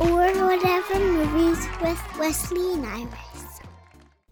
Or 0.00 0.32
whatever 0.46 0.98
movies 0.98 1.68
with 1.82 2.18
Wesley 2.18 2.72
and 2.72 2.86
Iris. 2.86 3.60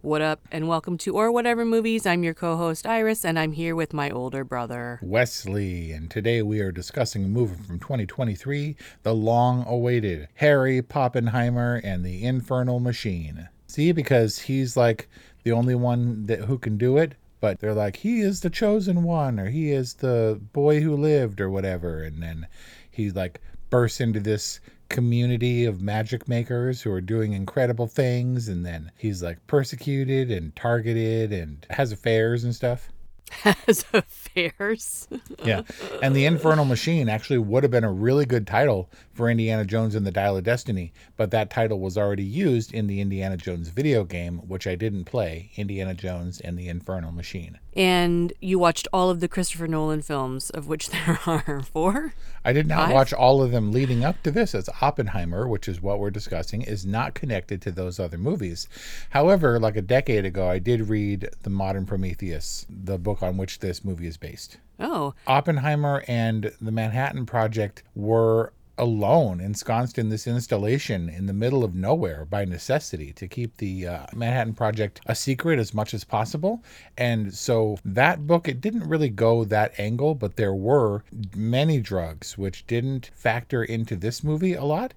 What 0.00 0.22
up, 0.22 0.40
and 0.50 0.66
welcome 0.66 0.96
to 0.96 1.14
Or 1.14 1.30
Whatever 1.30 1.66
Movies. 1.66 2.06
I'm 2.06 2.24
your 2.24 2.32
co 2.32 2.56
host, 2.56 2.86
Iris, 2.86 3.22
and 3.22 3.38
I'm 3.38 3.52
here 3.52 3.76
with 3.76 3.92
my 3.92 4.08
older 4.08 4.44
brother. 4.44 4.98
Wesley, 5.02 5.92
and 5.92 6.10
today 6.10 6.40
we 6.40 6.60
are 6.60 6.72
discussing 6.72 7.22
a 7.22 7.28
movie 7.28 7.62
from 7.62 7.78
2023, 7.80 8.76
the 9.02 9.14
long 9.14 9.62
awaited 9.68 10.28
Harry 10.36 10.80
Poppenheimer 10.80 11.82
and 11.84 12.02
the 12.02 12.24
Infernal 12.24 12.80
Machine. 12.80 13.50
See, 13.66 13.92
because 13.92 14.38
he's 14.38 14.74
like 14.74 15.06
the 15.42 15.52
only 15.52 15.74
one 15.74 16.24
that 16.28 16.46
who 16.46 16.56
can 16.56 16.78
do 16.78 16.96
it, 16.96 17.14
but 17.40 17.60
they're 17.60 17.74
like, 17.74 17.96
he 17.96 18.20
is 18.22 18.40
the 18.40 18.48
chosen 18.48 19.02
one, 19.02 19.38
or 19.38 19.50
he 19.50 19.70
is 19.70 19.92
the 19.92 20.40
boy 20.54 20.80
who 20.80 20.96
lived, 20.96 21.42
or 21.42 21.50
whatever. 21.50 22.02
And 22.02 22.22
then 22.22 22.46
he 22.90 23.10
like 23.10 23.42
bursts 23.68 24.00
into 24.00 24.20
this 24.20 24.60
community 24.88 25.64
of 25.64 25.80
magic 25.82 26.28
makers 26.28 26.80
who 26.82 26.90
are 26.90 27.00
doing 27.00 27.32
incredible 27.32 27.86
things 27.86 28.48
and 28.48 28.64
then 28.64 28.90
he's 28.96 29.22
like 29.22 29.46
persecuted 29.46 30.30
and 30.30 30.54
targeted 30.56 31.32
and 31.32 31.66
has 31.70 31.92
affairs 31.92 32.44
and 32.44 32.54
stuff? 32.54 32.88
Has 33.30 33.84
affairs. 33.92 35.06
yeah. 35.44 35.60
And 36.02 36.16
the 36.16 36.24
infernal 36.24 36.64
machine 36.64 37.10
actually 37.10 37.36
would 37.38 37.62
have 37.62 37.70
been 37.70 37.84
a 37.84 37.92
really 37.92 38.24
good 38.24 38.46
title 38.46 38.88
for 39.12 39.28
indiana 39.28 39.64
jones 39.66 39.94
and 39.94 40.06
the 40.06 40.10
dial 40.10 40.36
of 40.36 40.44
destiny 40.44 40.92
but 41.16 41.30
that 41.32 41.50
title 41.50 41.78
was 41.80 41.98
already 41.98 42.24
used 42.24 42.72
in 42.72 42.86
the 42.86 43.00
indiana 43.00 43.36
jones 43.36 43.68
video 43.68 44.04
game 44.04 44.38
which 44.48 44.66
i 44.66 44.74
didn't 44.76 45.04
play 45.04 45.50
indiana 45.56 45.92
jones 45.92 46.40
and 46.40 46.56
the 46.56 46.68
infernal 46.68 47.12
machine 47.12 47.58
And 47.78 48.32
you 48.40 48.58
watched 48.58 48.88
all 48.92 49.08
of 49.08 49.20
the 49.20 49.28
Christopher 49.28 49.68
Nolan 49.68 50.02
films, 50.02 50.50
of 50.50 50.66
which 50.66 50.90
there 50.90 51.20
are 51.26 51.62
four. 51.62 52.12
I 52.44 52.52
did 52.52 52.66
not 52.66 52.86
Five? 52.86 52.94
watch 52.94 53.12
all 53.12 53.40
of 53.40 53.52
them 53.52 53.70
leading 53.70 54.04
up 54.04 54.20
to 54.24 54.32
this, 54.32 54.52
as 54.52 54.68
Oppenheimer, 54.82 55.46
which 55.46 55.68
is 55.68 55.80
what 55.80 56.00
we're 56.00 56.10
discussing, 56.10 56.62
is 56.62 56.84
not 56.84 57.14
connected 57.14 57.62
to 57.62 57.70
those 57.70 58.00
other 58.00 58.18
movies. 58.18 58.66
However, 59.10 59.60
like 59.60 59.76
a 59.76 59.82
decade 59.82 60.24
ago, 60.24 60.48
I 60.50 60.58
did 60.58 60.88
read 60.88 61.30
The 61.44 61.50
Modern 61.50 61.86
Prometheus, 61.86 62.66
the 62.68 62.98
book 62.98 63.22
on 63.22 63.36
which 63.36 63.60
this 63.60 63.84
movie 63.84 64.08
is 64.08 64.16
based. 64.16 64.58
Oh, 64.80 65.14
Oppenheimer 65.28 66.02
and 66.08 66.52
the 66.60 66.72
Manhattan 66.72 67.26
Project 67.26 67.84
were 67.94 68.52
alone, 68.78 69.40
ensconced 69.40 69.98
in 69.98 70.08
this 70.08 70.26
installation 70.26 71.08
in 71.08 71.26
the 71.26 71.32
middle 71.32 71.64
of 71.64 71.74
nowhere 71.74 72.24
by 72.24 72.44
necessity 72.44 73.12
to 73.12 73.28
keep 73.28 73.56
the 73.56 73.86
uh, 73.86 74.06
Manhattan 74.14 74.54
Project 74.54 75.00
a 75.06 75.14
secret 75.14 75.58
as 75.58 75.74
much 75.74 75.92
as 75.92 76.04
possible. 76.04 76.62
And 76.96 77.34
so 77.34 77.78
that 77.84 78.26
book, 78.26 78.48
it 78.48 78.60
didn't 78.60 78.88
really 78.88 79.08
go 79.08 79.44
that 79.44 79.78
angle, 79.78 80.14
but 80.14 80.36
there 80.36 80.54
were 80.54 81.04
many 81.34 81.80
drugs 81.80 82.38
which 82.38 82.66
didn't 82.66 83.10
factor 83.14 83.64
into 83.64 83.96
this 83.96 84.22
movie 84.22 84.54
a 84.54 84.64
lot. 84.64 84.94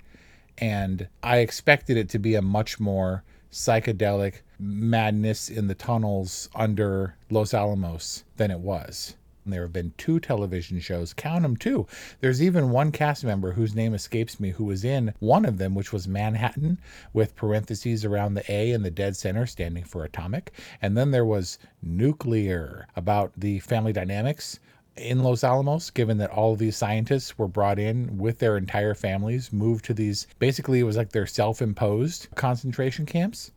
And 0.57 1.07
I 1.23 1.37
expected 1.37 1.97
it 1.97 2.09
to 2.09 2.19
be 2.19 2.35
a 2.35 2.41
much 2.41 2.79
more 2.79 3.23
psychedelic 3.51 4.41
madness 4.59 5.49
in 5.49 5.67
the 5.67 5.75
tunnels 5.75 6.49
under 6.55 7.15
Los 7.29 7.53
Alamos 7.53 8.23
than 8.37 8.51
it 8.51 8.59
was. 8.59 9.15
And 9.43 9.53
There 9.53 9.63
have 9.63 9.73
been 9.73 9.93
two 9.97 10.19
television 10.19 10.79
shows, 10.79 11.13
count 11.13 11.41
them 11.41 11.57
two. 11.57 11.87
There's 12.19 12.43
even 12.43 12.69
one 12.69 12.91
cast 12.91 13.23
member 13.23 13.53
whose 13.53 13.73
name 13.73 13.93
escapes 13.93 14.39
me 14.39 14.51
who 14.51 14.65
was 14.65 14.83
in 14.83 15.13
one 15.19 15.45
of 15.45 15.57
them, 15.57 15.73
which 15.73 15.91
was 15.91 16.07
Manhattan, 16.07 16.79
with 17.11 17.35
parentheses 17.35 18.05
around 18.05 18.35
the 18.35 18.51
A 18.51 18.71
and 18.71 18.85
the 18.85 18.91
dead 18.91 19.15
center 19.15 19.47
standing 19.47 19.83
for 19.83 20.03
atomic. 20.03 20.51
And 20.81 20.95
then 20.95 21.11
there 21.11 21.25
was 21.25 21.57
Nuclear, 21.81 22.87
about 22.95 23.31
the 23.35 23.59
family 23.59 23.93
dynamics 23.93 24.59
in 24.95 25.23
Los 25.23 25.43
Alamos, 25.43 25.89
given 25.89 26.17
that 26.17 26.29
all 26.29 26.53
of 26.53 26.59
these 26.59 26.75
scientists 26.75 27.37
were 27.37 27.47
brought 27.47 27.79
in 27.79 28.17
with 28.17 28.39
their 28.39 28.57
entire 28.57 28.93
families, 28.93 29.51
moved 29.51 29.85
to 29.85 29.93
these 29.93 30.27
basically, 30.37 30.79
it 30.79 30.83
was 30.83 30.97
like 30.97 31.11
their 31.11 31.25
self 31.25 31.61
imposed 31.61 32.27
concentration 32.35 33.05
camps. 33.05 33.51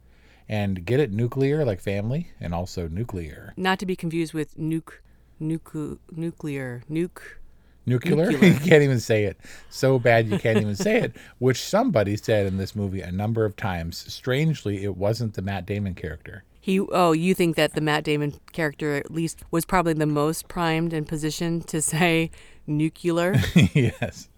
And 0.47 0.85
get 0.85 1.01
it 1.01 1.11
nuclear, 1.11 1.65
like 1.65 1.81
family, 1.81 2.29
and 2.39 2.55
also 2.55 2.87
nuclear. 2.87 3.55
not 3.57 3.79
to 3.79 3.87
be 3.87 3.97
confused 3.97 4.35
with 4.35 4.59
nuke, 4.59 4.99
nuclear, 5.41 5.99
nuke. 6.91 7.21
Nuclear? 7.87 8.31
Nuclear. 8.31 8.31
you 8.53 8.59
can't 8.61 8.83
even 8.83 9.01
say 9.01 9.25
it. 9.25 9.39
So 9.69 9.99
bad 9.99 10.27
you 10.29 10.39
can't 10.39 10.59
even 10.59 10.77
say 10.77 11.03
it, 11.03 11.17
which 11.39 11.63
somebody 11.63 12.17
said 12.17 12.47
in 12.47 12.57
this 12.57 12.75
movie 12.75 13.03
a 13.03 13.13
number 13.13 13.45
of 13.45 13.57
times. 13.57 14.11
Strangely, 14.13 14.85
it 14.85 14.97
wasn't 14.97 15.35
the 15.35 15.43
Matt 15.43 15.67
Damon 15.67 15.95
character. 15.95 16.45
He, 16.61 16.81
oh, 16.81 17.13
you 17.13 17.35
think 17.35 17.57
that 17.57 17.75
the 17.75 17.83
Matt 17.83 18.05
Damon 18.05 18.41
character 18.53 18.95
at 18.95 19.11
least 19.11 19.43
was 19.51 19.67
probably 19.67 19.93
the 19.93 20.07
most 20.07 20.49
primed 20.49 20.95
and 20.95 21.07
positioned 21.07 21.69
to 21.69 21.83
say 21.83 22.31
nuclear? 22.67 23.35
yes. 23.75 24.31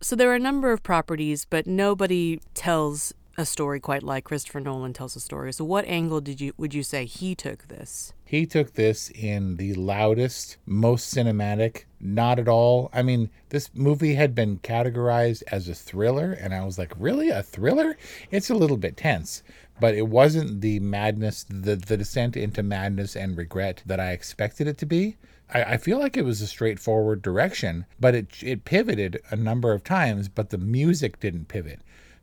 So 0.00 0.14
there 0.14 0.30
are 0.30 0.36
a 0.36 0.40
number 0.40 0.70
of 0.70 0.84
properties, 0.84 1.44
but 1.44 1.66
nobody 1.66 2.40
tells 2.54 3.12
a 3.36 3.46
story 3.46 3.80
quite 3.80 4.02
like 4.02 4.24
Christopher 4.24 4.60
Nolan 4.60 4.92
tells 4.92 5.16
a 5.16 5.20
story. 5.20 5.52
So 5.52 5.64
what 5.64 5.86
angle 5.86 6.20
did 6.20 6.40
you 6.40 6.52
would 6.56 6.74
you 6.74 6.82
say 6.82 7.04
he 7.04 7.34
took 7.34 7.68
this? 7.68 8.12
He 8.24 8.46
took 8.46 8.74
this 8.74 9.10
in 9.10 9.56
the 9.56 9.74
loudest, 9.74 10.56
most 10.64 11.14
cinematic, 11.14 11.84
not 12.00 12.38
at 12.38 12.48
all. 12.48 12.90
I 12.92 13.02
mean, 13.02 13.30
this 13.50 13.70
movie 13.74 14.14
had 14.14 14.34
been 14.34 14.58
categorized 14.60 15.42
as 15.52 15.68
a 15.68 15.74
thriller, 15.74 16.32
and 16.32 16.54
I 16.54 16.64
was 16.64 16.78
like, 16.78 16.92
really? 16.98 17.28
A 17.28 17.42
thriller? 17.42 17.96
It's 18.30 18.48
a 18.48 18.54
little 18.54 18.78
bit 18.78 18.96
tense, 18.96 19.42
but 19.80 19.94
it 19.94 20.08
wasn't 20.08 20.62
the 20.62 20.80
madness, 20.80 21.44
the, 21.44 21.76
the 21.76 21.98
descent 21.98 22.36
into 22.36 22.62
madness 22.62 23.16
and 23.16 23.36
regret 23.36 23.82
that 23.84 24.00
I 24.00 24.12
expected 24.12 24.66
it 24.66 24.78
to 24.78 24.86
be. 24.86 25.16
I, 25.54 25.76
feel 25.76 25.98
like 25.98 26.16
it 26.16 26.24
was 26.24 26.40
a 26.40 26.46
straightforward 26.46 27.20
direction, 27.20 27.84
but 28.00 28.14
it, 28.14 28.42
it 28.42 28.64
pivoted 28.64 29.20
a 29.30 29.36
number 29.36 29.72
of 29.72 29.84
times, 29.84 30.28
but 30.28 30.48
the 30.48 30.56
music 30.56 31.20
didn't 31.20 31.48
pivot. 31.48 31.80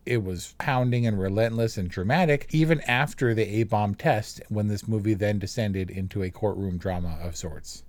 It 0.09 0.23
was 0.23 0.55
pounding 0.57 1.05
and 1.05 1.19
relentless 1.19 1.77
and 1.77 1.87
dramatic, 1.87 2.47
even 2.49 2.81
after 2.87 3.35
the 3.35 3.47
A 3.59 3.61
bomb 3.61 3.93
test, 3.93 4.41
when 4.49 4.67
this 4.67 4.87
movie 4.87 5.13
then 5.13 5.37
descended 5.37 5.91
into 5.91 6.23
a 6.23 6.31
courtroom 6.31 6.79
drama 6.79 7.19
of 7.21 7.35
sorts. 7.35 7.83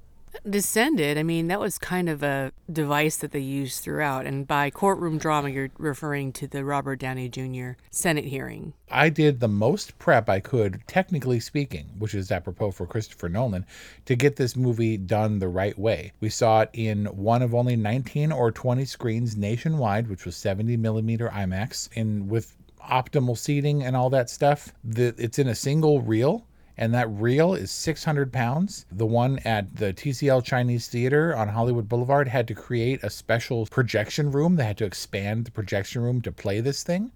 Descended, 0.49 1.19
I 1.19 1.23
mean, 1.23 1.49
that 1.49 1.61
was 1.61 1.79
kind 1.79 2.09
of 2.09 2.23
a 2.23 2.53
device 2.73 3.17
that 3.17 3.33
they 3.33 3.41
used 3.41 3.83
throughout. 3.83 4.27
And 4.27 4.47
by 4.47 4.71
courtroom 4.71 5.19
drama, 5.19 5.51
you're 5.51 5.71
referring 5.79 6.33
to 6.35 6.47
the 6.47 6.65
Robert 6.65 6.97
Downey 6.97 7.29
Jr. 7.29 7.73
Senate 7.91 8.25
hearing. 8.25 8.73
I 8.91 9.09
did 9.09 9.41
the 9.41 9.49
most 9.49 9.99
prep 9.99 10.29
I 10.29 10.41
could, 10.41 10.83
technically 10.87 11.41
speaking, 11.41 11.87
which 11.99 12.15
is 12.15 12.31
apropos 12.31 12.73
for 12.73 12.87
Christopher 12.87 13.29
Nolan, 13.29 13.67
to 14.07 14.17
get 14.17 14.37
this 14.37 14.57
movie 14.57 14.97
done 14.97 15.39
the 15.39 15.49
right 15.49 15.79
way. 15.79 16.13
We 16.21 16.31
saw 16.31 16.63
it 16.63 16.71
in 16.73 17.07
one 17.07 17.43
of 17.43 17.55
only 17.55 17.77
19 17.77 18.33
or 18.33 18.51
20 18.51 18.85
screens 18.85 19.37
nationwide, 19.37 20.09
which 20.09 20.25
was 20.25 20.37
70 20.37 20.77
millimeter 20.77 21.29
IMAX, 21.29 21.89
and 21.97 22.29
with 22.29 22.57
optimal 22.81 23.37
seating 23.37 23.83
and 23.83 23.97
all 23.97 24.11
that 24.11 24.31
stuff. 24.31 24.73
The, 24.85 25.15
it's 25.19 25.39
in 25.39 25.49
a 25.49 25.55
single 25.55 26.01
reel 26.01 26.47
and 26.77 26.95
that 26.95 27.11
reel 27.11 27.55
is 27.55 27.71
600 27.71 28.33
pounds. 28.33 28.87
The 28.91 29.07
one 29.07 29.39
at 29.41 29.77
the 29.77 29.93
TCL 29.93 30.45
Chinese 30.45 30.89
Theater 30.89 31.37
on 31.37 31.49
Hollywood 31.49 31.89
Boulevard 31.89 32.29
had 32.29 32.49
to 32.49 32.55
create 32.55 33.03
a 33.03 33.11
special 33.11 33.67
projection 33.67 34.31
room. 34.31 34.57
They 34.57 34.65
had 34.65 34.79
to 34.79 34.85
expand 34.85 35.45
the 35.45 35.51
projection 35.51 36.03
room 36.03 36.21
to 36.23 36.33
play 36.33 36.61
this 36.61 36.83
thing. 36.83 37.13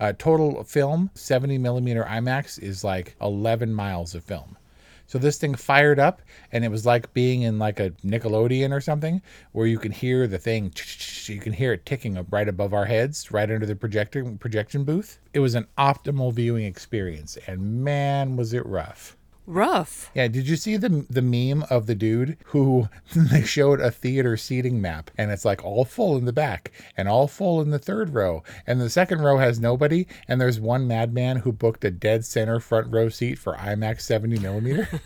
Uh, 0.00 0.12
total 0.16 0.62
film, 0.64 1.10
70 1.14 1.58
millimeter 1.58 2.04
IMAX, 2.04 2.62
is 2.62 2.84
like 2.84 3.16
11 3.20 3.74
miles 3.74 4.14
of 4.14 4.24
film. 4.24 4.56
So 5.08 5.18
this 5.18 5.38
thing 5.38 5.54
fired 5.54 5.98
up, 5.98 6.22
and 6.52 6.64
it 6.64 6.70
was 6.70 6.86
like 6.86 7.12
being 7.14 7.42
in 7.42 7.58
like 7.58 7.80
a 7.80 7.90
Nickelodeon 8.04 8.72
or 8.72 8.80
something, 8.80 9.20
where 9.52 9.66
you 9.66 9.78
can 9.78 9.90
hear 9.90 10.26
the 10.26 10.38
thing, 10.38 10.72
you 11.24 11.40
can 11.40 11.54
hear 11.54 11.72
it 11.72 11.84
ticking 11.84 12.24
right 12.30 12.48
above 12.48 12.72
our 12.72 12.84
heads, 12.84 13.32
right 13.32 13.50
under 13.50 13.66
the 13.66 13.74
projector 13.74 14.24
projection 14.38 14.84
booth. 14.84 15.18
It 15.32 15.40
was 15.40 15.56
an 15.56 15.66
optimal 15.76 16.32
viewing 16.32 16.64
experience, 16.64 17.36
and 17.46 17.82
man, 17.82 18.36
was 18.36 18.52
it 18.52 18.64
rough. 18.64 19.17
Rough. 19.48 20.10
Yeah, 20.14 20.28
did 20.28 20.46
you 20.46 20.56
see 20.56 20.76
the 20.76 21.06
the 21.08 21.22
meme 21.22 21.64
of 21.70 21.86
the 21.86 21.94
dude 21.94 22.36
who 22.46 22.90
they 23.16 23.42
showed 23.42 23.80
a 23.80 23.90
theater 23.90 24.36
seating 24.36 24.78
map 24.80 25.10
and 25.16 25.30
it's 25.30 25.44
like 25.46 25.64
all 25.64 25.86
full 25.86 26.18
in 26.18 26.26
the 26.26 26.34
back 26.34 26.70
and 26.98 27.08
all 27.08 27.26
full 27.26 27.62
in 27.62 27.70
the 27.70 27.78
third 27.78 28.12
row 28.12 28.42
and 28.66 28.78
the 28.78 28.90
second 28.90 29.22
row 29.22 29.38
has 29.38 29.58
nobody 29.58 30.06
and 30.28 30.38
there's 30.38 30.60
one 30.60 30.86
madman 30.86 31.38
who 31.38 31.50
booked 31.52 31.82
a 31.84 31.90
dead 31.90 32.26
center 32.26 32.60
front 32.60 32.92
row 32.92 33.08
seat 33.08 33.38
for 33.38 33.54
IMAX 33.54 34.02
70 34.02 34.38
millimeter? 34.40 34.88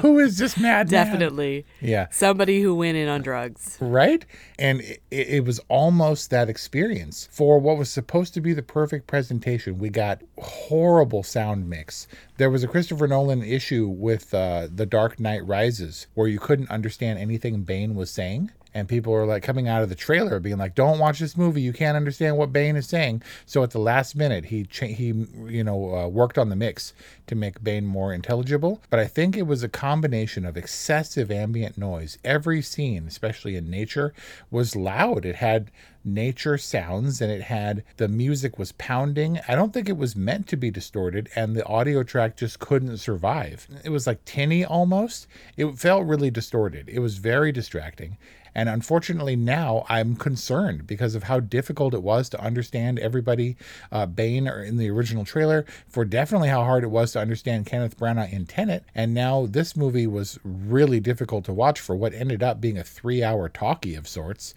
Who 0.00 0.18
is 0.20 0.38
this 0.38 0.56
mad 0.56 0.90
man? 0.90 1.04
Definitely. 1.06 1.66
Yeah. 1.80 2.06
Somebody 2.10 2.62
who 2.62 2.74
went 2.76 2.96
in 2.96 3.08
on 3.08 3.22
drugs. 3.22 3.76
right? 3.80 4.24
And 4.58 4.80
it, 4.80 5.02
it 5.10 5.44
was 5.44 5.60
almost 5.68 6.30
that 6.30 6.48
experience 6.48 7.28
for 7.32 7.58
what 7.58 7.76
was 7.76 7.90
supposed 7.90 8.34
to 8.34 8.40
be 8.40 8.52
the 8.52 8.62
perfect 8.62 9.06
presentation. 9.08 9.78
We 9.78 9.90
got 9.90 10.22
horrible 10.38 11.22
sound 11.24 11.68
mix. 11.68 12.06
There 12.36 12.50
was 12.54 12.62
a 12.62 12.68
Christopher 12.68 13.08
Nolan 13.08 13.42
issue 13.42 13.88
with 13.88 14.32
uh, 14.32 14.68
The 14.72 14.86
Dark 14.86 15.18
Knight 15.18 15.44
Rises 15.44 16.06
where 16.14 16.28
you 16.28 16.38
couldn't 16.38 16.70
understand 16.70 17.18
anything 17.18 17.64
Bane 17.64 17.96
was 17.96 18.12
saying. 18.12 18.52
And 18.74 18.88
people 18.88 19.12
were 19.12 19.24
like 19.24 19.44
coming 19.44 19.68
out 19.68 19.82
of 19.82 19.88
the 19.88 19.94
trailer 19.94 20.40
being 20.40 20.58
like, 20.58 20.74
"Don't 20.74 20.98
watch 20.98 21.20
this 21.20 21.36
movie. 21.36 21.62
You 21.62 21.72
can't 21.72 21.96
understand 21.96 22.36
what 22.36 22.52
Bane 22.52 22.76
is 22.76 22.88
saying." 22.88 23.22
So 23.46 23.62
at 23.62 23.70
the 23.70 23.78
last 23.78 24.16
minute, 24.16 24.46
he 24.46 24.64
cha- 24.64 24.86
he 24.86 25.06
you 25.46 25.62
know 25.62 25.94
uh, 25.94 26.08
worked 26.08 26.38
on 26.38 26.48
the 26.48 26.56
mix 26.56 26.92
to 27.28 27.34
make 27.34 27.62
Bane 27.62 27.86
more 27.86 28.12
intelligible. 28.12 28.80
But 28.90 29.00
I 29.00 29.06
think 29.06 29.36
it 29.36 29.46
was 29.46 29.62
a 29.62 29.68
combination 29.68 30.44
of 30.44 30.56
excessive 30.56 31.30
ambient 31.30 31.78
noise. 31.78 32.18
Every 32.24 32.60
scene, 32.62 33.06
especially 33.06 33.56
in 33.56 33.70
nature, 33.70 34.12
was 34.50 34.76
loud. 34.76 35.24
It 35.24 35.36
had 35.36 35.70
nature 36.04 36.58
sounds 36.58 37.20
and 37.20 37.32
it 37.32 37.42
had 37.42 37.82
the 37.96 38.08
music 38.08 38.58
was 38.58 38.72
pounding. 38.72 39.40
I 39.48 39.54
don't 39.54 39.72
think 39.72 39.88
it 39.88 39.96
was 39.96 40.14
meant 40.14 40.46
to 40.48 40.56
be 40.56 40.70
distorted 40.70 41.30
and 41.34 41.56
the 41.56 41.64
audio 41.66 42.02
track 42.02 42.36
just 42.36 42.58
couldn't 42.58 42.98
survive. 42.98 43.66
It 43.84 43.90
was 43.90 44.06
like 44.06 44.24
tinny 44.24 44.64
almost. 44.64 45.26
It 45.56 45.78
felt 45.78 46.04
really 46.06 46.30
distorted. 46.30 46.88
It 46.88 46.98
was 46.98 47.16
very 47.16 47.52
distracting. 47.52 48.18
And 48.54 48.68
unfortunately, 48.68 49.36
now 49.36 49.84
I'm 49.88 50.16
concerned 50.16 50.86
because 50.86 51.14
of 51.14 51.24
how 51.24 51.40
difficult 51.40 51.94
it 51.94 52.02
was 52.02 52.28
to 52.30 52.40
understand 52.40 52.98
everybody, 52.98 53.56
uh, 53.90 54.06
Bane 54.06 54.46
in 54.46 54.76
the 54.76 54.90
original 54.90 55.24
trailer, 55.24 55.64
for 55.88 56.04
definitely 56.04 56.48
how 56.48 56.64
hard 56.64 56.84
it 56.84 56.90
was 56.90 57.12
to 57.12 57.20
understand 57.20 57.66
Kenneth 57.66 57.98
Branagh 57.98 58.32
in 58.32 58.46
Tenet. 58.46 58.84
And 58.94 59.14
now 59.14 59.46
this 59.46 59.76
movie 59.76 60.06
was 60.06 60.38
really 60.44 61.00
difficult 61.00 61.44
to 61.46 61.52
watch 61.52 61.80
for 61.80 61.96
what 61.96 62.14
ended 62.14 62.42
up 62.42 62.60
being 62.60 62.78
a 62.78 62.84
three 62.84 63.22
hour 63.22 63.48
talkie 63.48 63.94
of 63.94 64.06
sorts 64.06 64.54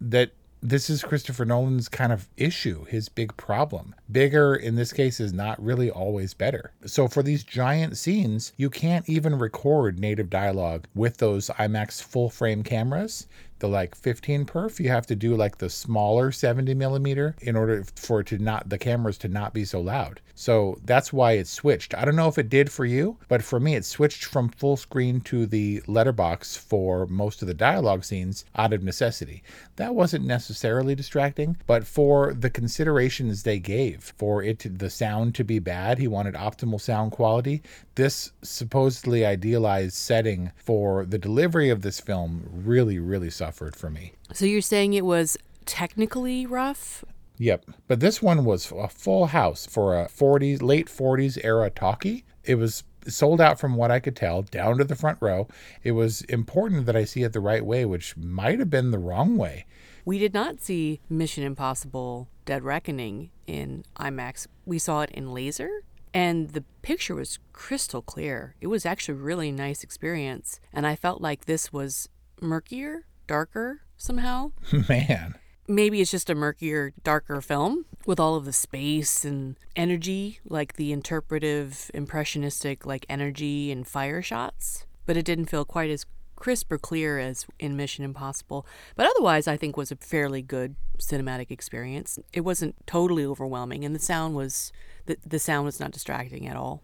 that 0.00 0.32
this 0.62 0.90
is 0.90 1.02
Christopher 1.02 1.44
Nolan's 1.46 1.88
kind 1.88 2.12
of 2.12 2.28
issue, 2.36 2.84
his 2.84 3.08
big 3.08 3.36
problem. 3.36 3.94
Bigger 4.12 4.54
in 4.54 4.74
this 4.74 4.92
case 4.92 5.18
is 5.18 5.32
not 5.32 5.62
really 5.62 5.90
always 5.90 6.34
better. 6.34 6.72
So 6.84 7.08
for 7.08 7.22
these 7.22 7.44
giant 7.44 7.96
scenes, 7.96 8.52
you 8.56 8.68
can't 8.68 9.08
even 9.08 9.38
record 9.38 9.98
native 9.98 10.28
dialogue 10.28 10.86
with 10.94 11.16
those 11.16 11.48
IMAX 11.58 12.02
full 12.02 12.28
frame 12.28 12.62
cameras. 12.62 13.26
The 13.60 13.68
like 13.68 13.94
15 13.94 14.46
perf, 14.46 14.80
you 14.80 14.88
have 14.88 15.06
to 15.06 15.14
do 15.14 15.36
like 15.36 15.58
the 15.58 15.68
smaller 15.68 16.32
70 16.32 16.72
millimeter 16.74 17.36
in 17.42 17.56
order 17.56 17.84
for 17.94 18.20
it 18.20 18.28
to 18.28 18.38
not 18.38 18.70
the 18.70 18.78
cameras 18.78 19.18
to 19.18 19.28
not 19.28 19.52
be 19.52 19.66
so 19.66 19.80
loud. 19.80 20.20
So 20.34 20.78
that's 20.84 21.12
why 21.12 21.32
it 21.32 21.46
switched. 21.46 21.94
I 21.94 22.06
don't 22.06 22.16
know 22.16 22.28
if 22.28 22.38
it 22.38 22.48
did 22.48 22.72
for 22.72 22.86
you, 22.86 23.18
but 23.28 23.42
for 23.42 23.60
me, 23.60 23.74
it 23.74 23.84
switched 23.84 24.24
from 24.24 24.48
full 24.48 24.78
screen 24.78 25.20
to 25.22 25.44
the 25.44 25.82
letterbox 25.86 26.56
for 26.56 27.06
most 27.08 27.42
of 27.42 27.48
the 27.48 27.52
dialogue 27.52 28.04
scenes 28.04 28.46
out 28.56 28.72
of 28.72 28.82
necessity. 28.82 29.42
That 29.76 29.94
wasn't 29.94 30.24
necessarily 30.24 30.94
distracting, 30.94 31.58
but 31.66 31.86
for 31.86 32.32
the 32.32 32.48
considerations 32.48 33.42
they 33.42 33.58
gave 33.58 34.14
for 34.16 34.42
it 34.42 34.60
to, 34.60 34.70
the 34.70 34.88
sound 34.88 35.34
to 35.34 35.44
be 35.44 35.58
bad, 35.58 35.98
he 35.98 36.08
wanted 36.08 36.34
optimal 36.34 36.80
sound 36.80 37.12
quality. 37.12 37.62
This 37.96 38.32
supposedly 38.40 39.26
idealized 39.26 39.92
setting 39.92 40.52
for 40.56 41.04
the 41.04 41.18
delivery 41.18 41.68
of 41.68 41.82
this 41.82 42.00
film 42.00 42.48
really, 42.50 42.98
really 42.98 43.28
suffered 43.28 43.49
for 43.50 43.90
me. 43.90 44.12
So 44.32 44.44
you're 44.44 44.60
saying 44.60 44.94
it 44.94 45.04
was 45.04 45.36
technically 45.66 46.46
rough? 46.46 47.04
Yep. 47.38 47.66
But 47.88 48.00
this 48.00 48.20
one 48.20 48.44
was 48.44 48.70
a 48.70 48.88
full 48.88 49.26
house 49.26 49.66
for 49.66 49.98
a 49.98 50.08
40s, 50.08 50.62
late 50.62 50.88
40s 50.88 51.38
era 51.42 51.70
talkie. 51.70 52.24
It 52.44 52.56
was 52.56 52.84
sold 53.08 53.40
out 53.40 53.58
from 53.58 53.76
what 53.76 53.90
I 53.90 54.00
could 54.00 54.16
tell, 54.16 54.42
down 54.42 54.78
to 54.78 54.84
the 54.84 54.94
front 54.94 55.18
row. 55.20 55.48
It 55.82 55.92
was 55.92 56.22
important 56.22 56.86
that 56.86 56.96
I 56.96 57.04
see 57.04 57.22
it 57.22 57.32
the 57.32 57.40
right 57.40 57.64
way, 57.64 57.84
which 57.84 58.16
might 58.16 58.58
have 58.58 58.70
been 58.70 58.90
the 58.90 58.98
wrong 58.98 59.36
way. 59.36 59.64
We 60.04 60.18
did 60.18 60.34
not 60.34 60.60
see 60.60 61.00
Mission 61.08 61.44
Impossible 61.44 62.28
Dead 62.44 62.62
Reckoning 62.62 63.30
in 63.46 63.84
IMAX. 63.96 64.46
We 64.66 64.78
saw 64.78 65.02
it 65.02 65.10
in 65.10 65.32
laser, 65.32 65.70
and 66.12 66.50
the 66.50 66.64
picture 66.82 67.14
was 67.14 67.38
crystal 67.52 68.02
clear. 68.02 68.54
It 68.60 68.66
was 68.66 68.84
actually 68.84 69.18
a 69.18 69.22
really 69.22 69.52
nice 69.52 69.82
experience, 69.82 70.60
and 70.72 70.86
I 70.86 70.96
felt 70.96 71.20
like 71.20 71.44
this 71.44 71.72
was 71.72 72.08
murkier, 72.40 73.06
darker 73.30 73.82
somehow. 73.96 74.50
Man. 74.88 75.36
Maybe 75.68 76.00
it's 76.00 76.10
just 76.10 76.28
a 76.28 76.34
murkier, 76.34 76.92
darker 77.04 77.40
film 77.40 77.84
with 78.04 78.18
all 78.18 78.34
of 78.34 78.44
the 78.44 78.52
space 78.52 79.24
and 79.24 79.54
energy, 79.76 80.40
like 80.44 80.72
the 80.74 80.90
interpretive, 80.90 81.92
impressionistic, 81.94 82.84
like 82.84 83.06
energy 83.08 83.70
and 83.70 83.86
fire 83.86 84.20
shots. 84.20 84.84
But 85.06 85.16
it 85.16 85.24
didn't 85.24 85.46
feel 85.46 85.64
quite 85.64 85.90
as 85.90 86.06
crisp 86.34 86.72
or 86.72 86.78
clear 86.78 87.20
as 87.20 87.46
in 87.60 87.76
Mission 87.76 88.04
Impossible. 88.04 88.66
But 88.96 89.06
otherwise, 89.06 89.46
I 89.46 89.56
think 89.56 89.76
was 89.76 89.92
a 89.92 89.96
fairly 89.96 90.42
good 90.42 90.74
cinematic 90.98 91.52
experience. 91.52 92.18
It 92.32 92.40
wasn't 92.40 92.84
totally 92.84 93.24
overwhelming, 93.24 93.84
and 93.84 93.94
the 93.94 94.00
sound 94.00 94.34
was 94.34 94.72
the, 95.06 95.18
the 95.24 95.38
sound 95.38 95.66
was 95.66 95.78
not 95.78 95.92
distracting 95.92 96.48
at 96.48 96.56
all. 96.56 96.82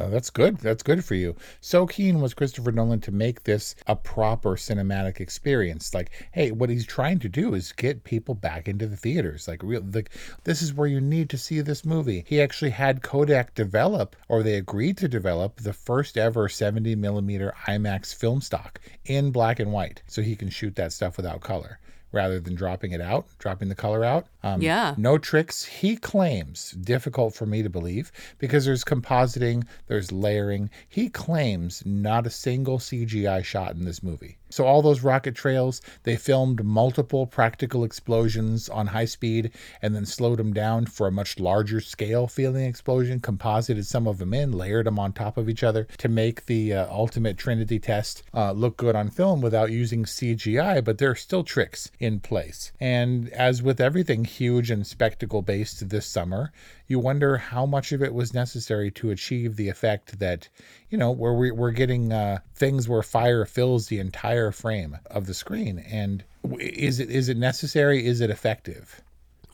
Oh, 0.00 0.10
that's 0.10 0.30
good. 0.30 0.58
That's 0.58 0.82
good 0.82 1.04
for 1.04 1.14
you. 1.14 1.36
So 1.60 1.86
keen 1.86 2.20
was 2.20 2.34
Christopher 2.34 2.72
Nolan 2.72 3.00
to 3.02 3.12
make 3.12 3.44
this 3.44 3.76
a 3.86 3.94
proper 3.94 4.56
cinematic 4.56 5.20
experience. 5.20 5.94
Like, 5.94 6.10
hey, 6.32 6.50
what 6.50 6.68
he's 6.68 6.84
trying 6.84 7.20
to 7.20 7.28
do 7.28 7.54
is 7.54 7.70
get 7.70 8.02
people 8.02 8.34
back 8.34 8.66
into 8.66 8.88
the 8.88 8.96
theaters. 8.96 9.46
Like, 9.46 9.62
real, 9.62 9.84
like 9.92 10.10
this 10.42 10.62
is 10.62 10.74
where 10.74 10.88
you 10.88 11.00
need 11.00 11.30
to 11.30 11.38
see 11.38 11.60
this 11.60 11.84
movie. 11.84 12.24
He 12.26 12.42
actually 12.42 12.70
had 12.70 13.02
Kodak 13.02 13.54
develop, 13.54 14.16
or 14.28 14.42
they 14.42 14.56
agreed 14.56 14.96
to 14.98 15.08
develop, 15.08 15.60
the 15.60 15.72
first 15.72 16.18
ever 16.18 16.48
70 16.48 16.96
millimeter 16.96 17.54
IMAX 17.68 18.14
film 18.14 18.40
stock 18.40 18.80
in 19.04 19.30
black 19.30 19.60
and 19.60 19.72
white, 19.72 20.02
so 20.08 20.22
he 20.22 20.34
can 20.34 20.50
shoot 20.50 20.74
that 20.74 20.92
stuff 20.92 21.16
without 21.16 21.40
color 21.40 21.78
rather 22.14 22.38
than 22.40 22.54
dropping 22.54 22.92
it 22.92 23.00
out, 23.00 23.26
dropping 23.38 23.68
the 23.68 23.74
color 23.74 24.04
out. 24.04 24.26
Um, 24.42 24.62
Yeah. 24.62 24.94
No 24.96 25.18
tricks, 25.18 25.64
he 25.64 25.96
claims. 25.96 26.70
Difficult 26.72 27.34
for 27.34 27.44
me 27.44 27.62
to 27.62 27.68
believe 27.68 28.12
because 28.38 28.64
there's 28.64 28.84
compositing, 28.84 29.64
there's 29.88 30.12
layering. 30.12 30.70
He 30.88 31.08
claims 31.08 31.82
not 31.84 32.26
a 32.26 32.30
single 32.30 32.78
CGI 32.78 33.44
shot 33.44 33.74
in 33.74 33.84
this 33.84 34.02
movie. 34.02 34.38
So, 34.54 34.66
all 34.66 34.82
those 34.82 35.02
rocket 35.02 35.34
trails, 35.34 35.82
they 36.04 36.14
filmed 36.14 36.64
multiple 36.64 37.26
practical 37.26 37.82
explosions 37.82 38.68
on 38.68 38.86
high 38.86 39.04
speed 39.04 39.50
and 39.82 39.96
then 39.96 40.06
slowed 40.06 40.38
them 40.38 40.52
down 40.52 40.86
for 40.86 41.08
a 41.08 41.10
much 41.10 41.40
larger 41.40 41.80
scale 41.80 42.28
feeling 42.28 42.64
explosion, 42.64 43.18
composited 43.18 43.84
some 43.84 44.06
of 44.06 44.18
them 44.18 44.32
in, 44.32 44.52
layered 44.52 44.86
them 44.86 44.96
on 44.96 45.12
top 45.12 45.36
of 45.36 45.48
each 45.48 45.64
other 45.64 45.88
to 45.98 46.08
make 46.08 46.46
the 46.46 46.72
uh, 46.72 46.86
ultimate 46.88 47.36
Trinity 47.36 47.80
test 47.80 48.22
uh, 48.32 48.52
look 48.52 48.76
good 48.76 48.94
on 48.94 49.10
film 49.10 49.40
without 49.40 49.72
using 49.72 50.04
CGI, 50.04 50.84
but 50.84 50.98
there 50.98 51.10
are 51.10 51.16
still 51.16 51.42
tricks 51.42 51.90
in 51.98 52.20
place. 52.20 52.70
And 52.78 53.30
as 53.30 53.60
with 53.60 53.80
everything 53.80 54.24
huge 54.24 54.70
and 54.70 54.86
spectacle 54.86 55.42
based 55.42 55.88
this 55.88 56.06
summer, 56.06 56.52
you 56.86 56.98
wonder 56.98 57.36
how 57.38 57.64
much 57.64 57.92
of 57.92 58.02
it 58.02 58.12
was 58.12 58.34
necessary 58.34 58.90
to 58.92 59.10
achieve 59.10 59.56
the 59.56 59.68
effect 59.68 60.18
that, 60.18 60.48
you 60.90 60.98
know, 60.98 61.10
where 61.10 61.32
we, 61.32 61.50
we're 61.50 61.70
getting 61.70 62.12
uh, 62.12 62.38
things 62.54 62.88
where 62.88 63.02
fire 63.02 63.44
fills 63.44 63.88
the 63.88 63.98
entire 63.98 64.50
frame 64.50 64.98
of 65.06 65.26
the 65.26 65.34
screen. 65.34 65.78
And 65.78 66.24
is 66.60 67.00
it 67.00 67.10
is 67.10 67.28
it 67.28 67.36
necessary? 67.36 68.06
Is 68.06 68.20
it 68.20 68.30
effective? 68.30 69.02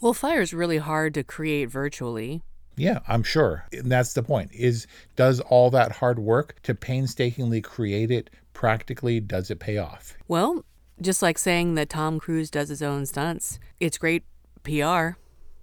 Well, 0.00 0.14
fire 0.14 0.40
is 0.40 0.52
really 0.52 0.78
hard 0.78 1.14
to 1.14 1.22
create 1.22 1.70
virtually. 1.70 2.42
Yeah, 2.76 3.00
I'm 3.06 3.22
sure. 3.22 3.66
And 3.72 3.92
that's 3.92 4.14
the 4.14 4.22
point. 4.22 4.50
Is 4.52 4.86
does 5.14 5.40
all 5.40 5.70
that 5.70 5.92
hard 5.92 6.18
work 6.18 6.60
to 6.62 6.74
painstakingly 6.74 7.60
create 7.60 8.10
it 8.10 8.30
practically 8.54 9.20
does 9.20 9.50
it 9.50 9.60
pay 9.60 9.78
off? 9.78 10.16
Well, 10.26 10.64
just 11.00 11.22
like 11.22 11.38
saying 11.38 11.74
that 11.74 11.88
Tom 11.88 12.18
Cruise 12.18 12.50
does 12.50 12.68
his 12.68 12.82
own 12.82 13.06
stunts, 13.06 13.58
it's 13.78 13.98
great 13.98 14.24
PR. 14.62 15.10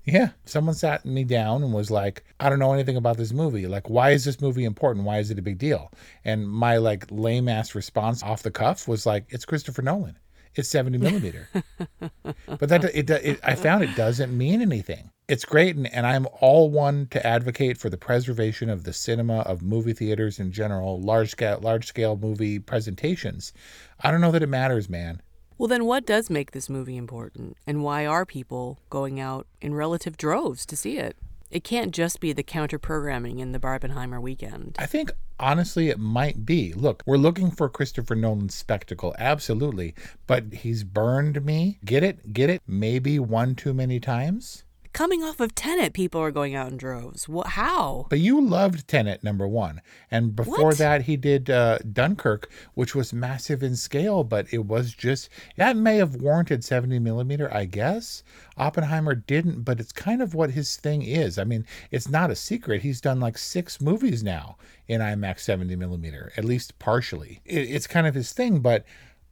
Yeah, 0.08 0.30
someone 0.46 0.74
sat 0.74 1.06
me 1.06 1.26
down 1.26 1.64
and 1.64 1.74
was 1.74 1.92
like, 1.92 2.24
"I 2.40 2.50
don't 2.50 2.60
know 2.60 2.72
anything 2.72 2.96
about 2.96 3.18
this 3.18 3.34
movie. 3.34 3.68
Like, 3.68 3.90
why 3.90 4.12
is 4.12 4.24
this 4.24 4.40
movie 4.40 4.64
important? 4.64 5.06
Why 5.06 5.20
is 5.20 5.32
it 5.32 5.38
a 5.38 5.42
big 5.42 5.58
deal?" 5.58 5.92
And 6.24 6.50
my 6.50 6.78
like 6.78 7.06
lame 7.12 7.50
ass 7.50 7.76
response 7.76 8.24
off 8.24 8.42
the 8.42 8.50
cuff 8.50 8.88
was 8.88 9.06
like, 9.06 9.26
"It's 9.28 9.44
Christopher 9.44 9.82
Nolan. 9.82 10.18
It's 10.56 10.70
70 10.70 10.98
millimeter." 10.98 11.50
but 12.48 12.70
that 12.70 12.86
it, 12.86 13.10
it, 13.10 13.42
I 13.44 13.56
found 13.56 13.84
it 13.84 13.98
doesn't 13.98 14.36
mean 14.36 14.62
anything. 14.62 15.12
It's 15.28 15.44
great, 15.44 15.76
and, 15.76 15.94
and 15.94 16.08
I'm 16.08 16.26
all 16.40 16.70
one 16.72 17.08
to 17.12 17.28
advocate 17.28 17.78
for 17.78 17.90
the 17.90 17.98
preservation 17.98 18.70
of 18.70 18.86
the 18.86 18.94
cinema 18.94 19.40
of 19.40 19.62
movie 19.62 19.92
theaters 19.92 20.40
in 20.40 20.54
general, 20.54 21.02
large 21.02 21.32
scale 21.32 21.60
large 21.62 21.86
scale 21.86 22.16
movie 22.16 22.60
presentations. 22.60 23.52
I 24.00 24.12
don't 24.12 24.22
know 24.22 24.32
that 24.32 24.42
it 24.42 24.48
matters, 24.48 24.88
man. 24.88 25.22
Well, 25.58 25.68
then 25.68 25.86
what 25.86 26.06
does 26.06 26.30
make 26.30 26.52
this 26.52 26.70
movie 26.70 26.98
important? 26.98 27.58
And 27.66 27.84
why 27.84 28.06
are 28.06 28.26
people 28.26 28.80
going 28.92 29.20
out 29.20 29.48
in 29.60 29.74
relative 29.74 30.16
droves 30.16 30.68
to 30.68 30.78
see 30.78 30.98
it? 30.98 31.18
It 31.50 31.64
can't 31.64 31.92
just 31.92 32.20
be 32.20 32.32
the 32.32 32.44
counter 32.44 32.78
programming 32.78 33.40
in 33.40 33.54
the 33.54 33.60
Barbenheimer 33.60 34.22
weekend. 34.22 34.76
I 34.78 34.86
think 34.86 35.12
honestly 35.40 35.90
it 35.90 35.98
might 35.98 36.46
be. 36.46 36.74
Look, 36.74 37.02
we're 37.08 37.18
looking 37.18 37.50
for 37.50 37.70
Christopher 37.70 38.16
Nolan's 38.16 38.54
spectacle, 38.54 39.16
absolutely, 39.18 39.96
but 40.28 40.54
he's 40.54 40.84
burned 40.84 41.44
me. 41.44 41.80
Get 41.84 42.04
it? 42.04 42.34
Get 42.34 42.52
it? 42.52 42.62
Maybe 42.68 43.18
one 43.18 43.56
too 43.56 43.74
many 43.74 44.00
times. 44.00 44.64
Coming 44.98 45.24
off 45.24 45.40
of 45.40 45.54
Tenet, 45.54 45.94
people 45.94 46.20
are 46.20 46.32
going 46.32 46.56
out 46.56 46.72
in 46.72 46.76
droves. 46.78 47.30
What? 47.30 47.50
How? 47.50 48.08
But 48.10 48.18
you 48.18 48.42
loved 48.42 48.88
Tenet 48.88 49.24
number 49.24 49.48
one, 49.48 49.82
and 50.10 50.36
before 50.36 50.70
What? 50.70 50.80
that, 50.80 51.04
he 51.04 51.16
did 51.16 51.52
uh, 51.52 51.78
Dunkirk, 51.94 52.50
which 52.74 52.96
was 52.96 53.14
massive 53.14 53.62
in 53.62 53.76
scale, 53.76 54.24
but 54.24 54.52
it 54.52 54.66
was 54.66 54.96
just 54.96 55.30
that 55.56 55.78
may 55.78 55.98
have 55.98 56.16
warranted 56.16 56.64
seventy 56.64 56.98
millimeter, 56.98 57.48
I 57.54 57.66
guess. 57.66 58.24
Oppenheimer 58.58 59.14
didn't, 59.14 59.62
but 59.62 59.80
it's 59.80 59.92
kind 59.92 60.20
of 60.20 60.34
what 60.34 60.50
his 60.50 60.76
thing 60.78 61.04
is. 61.04 61.38
I 61.38 61.44
mean, 61.44 61.64
it's 61.92 62.10
not 62.10 62.32
a 62.32 62.36
secret. 62.36 62.82
He's 62.82 63.00
done 63.00 63.20
like 63.20 63.38
six 63.38 63.80
movies 63.80 64.24
now 64.24 64.58
in 64.88 65.00
IMAX 65.00 65.42
seventy 65.42 65.76
millimeter, 65.76 66.32
at 66.36 66.44
least 66.44 66.80
partially. 66.80 67.40
It, 67.46 67.70
it's 67.70 67.86
kind 67.86 68.08
of 68.08 68.16
his 68.16 68.34
thing, 68.34 68.62
but. 68.62 68.84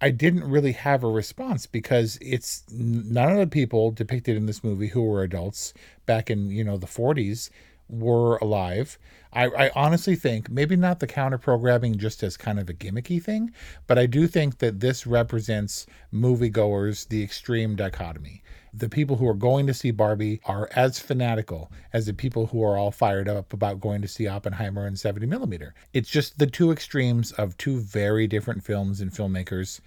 I 0.06 0.12
didn't 0.12 0.44
really 0.44 0.74
have 0.74 1.04
a 1.04 1.08
response 1.08 1.66
because 1.66 2.20
it's 2.22 2.64
none 2.72 3.32
of 3.32 3.40
the 3.40 3.48
people 3.48 3.90
depicted 3.90 4.38
in 4.38 4.46
this 4.46 4.64
movie 4.64 4.90
who 4.90 5.02
were 5.02 5.24
adults 5.24 5.74
back 6.06 6.30
in 6.30 6.52
you 6.52 6.64
know 6.64 6.78
the 6.78 6.86
40s 6.86 7.50
were 7.90 8.38
alive. 8.38 9.00
I, 9.34 9.46
I 9.48 9.72
honestly 9.74 10.16
think 10.16 10.48
maybe 10.48 10.76
not 10.76 11.00
the 11.00 11.08
counter 11.08 11.40
programming 11.40 11.98
just 11.98 12.22
as 12.22 12.38
kind 12.38 12.60
of 12.60 12.70
a 12.70 12.74
gimmicky 12.76 13.20
thing, 13.20 13.52
but 13.88 13.98
I 13.98 14.06
do 14.06 14.28
think 14.28 14.60
that 14.60 14.80
this 14.80 15.08
represents 15.08 15.88
moviegoers 16.14 17.08
the 17.08 17.24
extreme 17.24 17.76
dichotomy. 17.76 18.44
The 18.78 18.90
people 18.90 19.16
who 19.16 19.28
are 19.28 19.34
going 19.34 19.68
to 19.68 19.74
see 19.74 19.92
Barbie 19.92 20.42
are 20.46 20.70
as 20.76 21.00
fanatical 21.00 21.72
as 21.94 22.06
the 22.06 22.14
people 22.14 22.48
who 22.48 22.62
are 22.64 22.78
all 22.78 22.92
fired 22.92 23.30
up 23.30 23.54
about 23.54 23.80
going 23.80 24.02
to 24.02 24.08
see 24.08 24.28
Oppenheimer 24.28 24.86
and 24.86 25.00
70 25.00 25.26
millimeter. 25.28 25.74
It's 25.94 26.10
just 26.10 26.40
the 26.40 26.48
two 26.48 26.72
extremes 26.72 27.32
of 27.34 27.58
two 27.58 27.80
very 27.80 28.28
different 28.28 28.64
films 28.64 29.00
and 29.00 29.12
filmmakers 29.12 29.80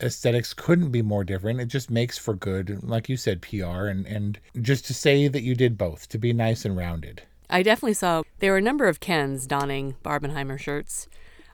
aesthetics 0.00 0.54
couldn't 0.54 0.90
be 0.90 1.02
more 1.02 1.24
different. 1.24 1.60
It 1.60 1.66
just 1.66 1.90
makes 1.90 2.16
for 2.16 2.34
good, 2.34 2.84
like 2.84 3.08
you 3.08 3.16
said, 3.16 3.42
PR 3.42 3.86
and 3.86 4.06
and 4.06 4.38
just 4.60 4.84
to 4.86 4.94
say 4.94 5.28
that 5.28 5.42
you 5.42 5.54
did 5.54 5.76
both, 5.76 6.08
to 6.10 6.18
be 6.18 6.32
nice 6.32 6.64
and 6.64 6.76
rounded. 6.76 7.22
I 7.50 7.62
definitely 7.62 7.94
saw 7.94 8.22
there 8.38 8.52
were 8.52 8.58
a 8.58 8.62
number 8.62 8.86
of 8.86 9.00
Kens 9.00 9.46
donning 9.46 9.96
Barbenheimer 10.04 10.58
shirts. 10.58 11.08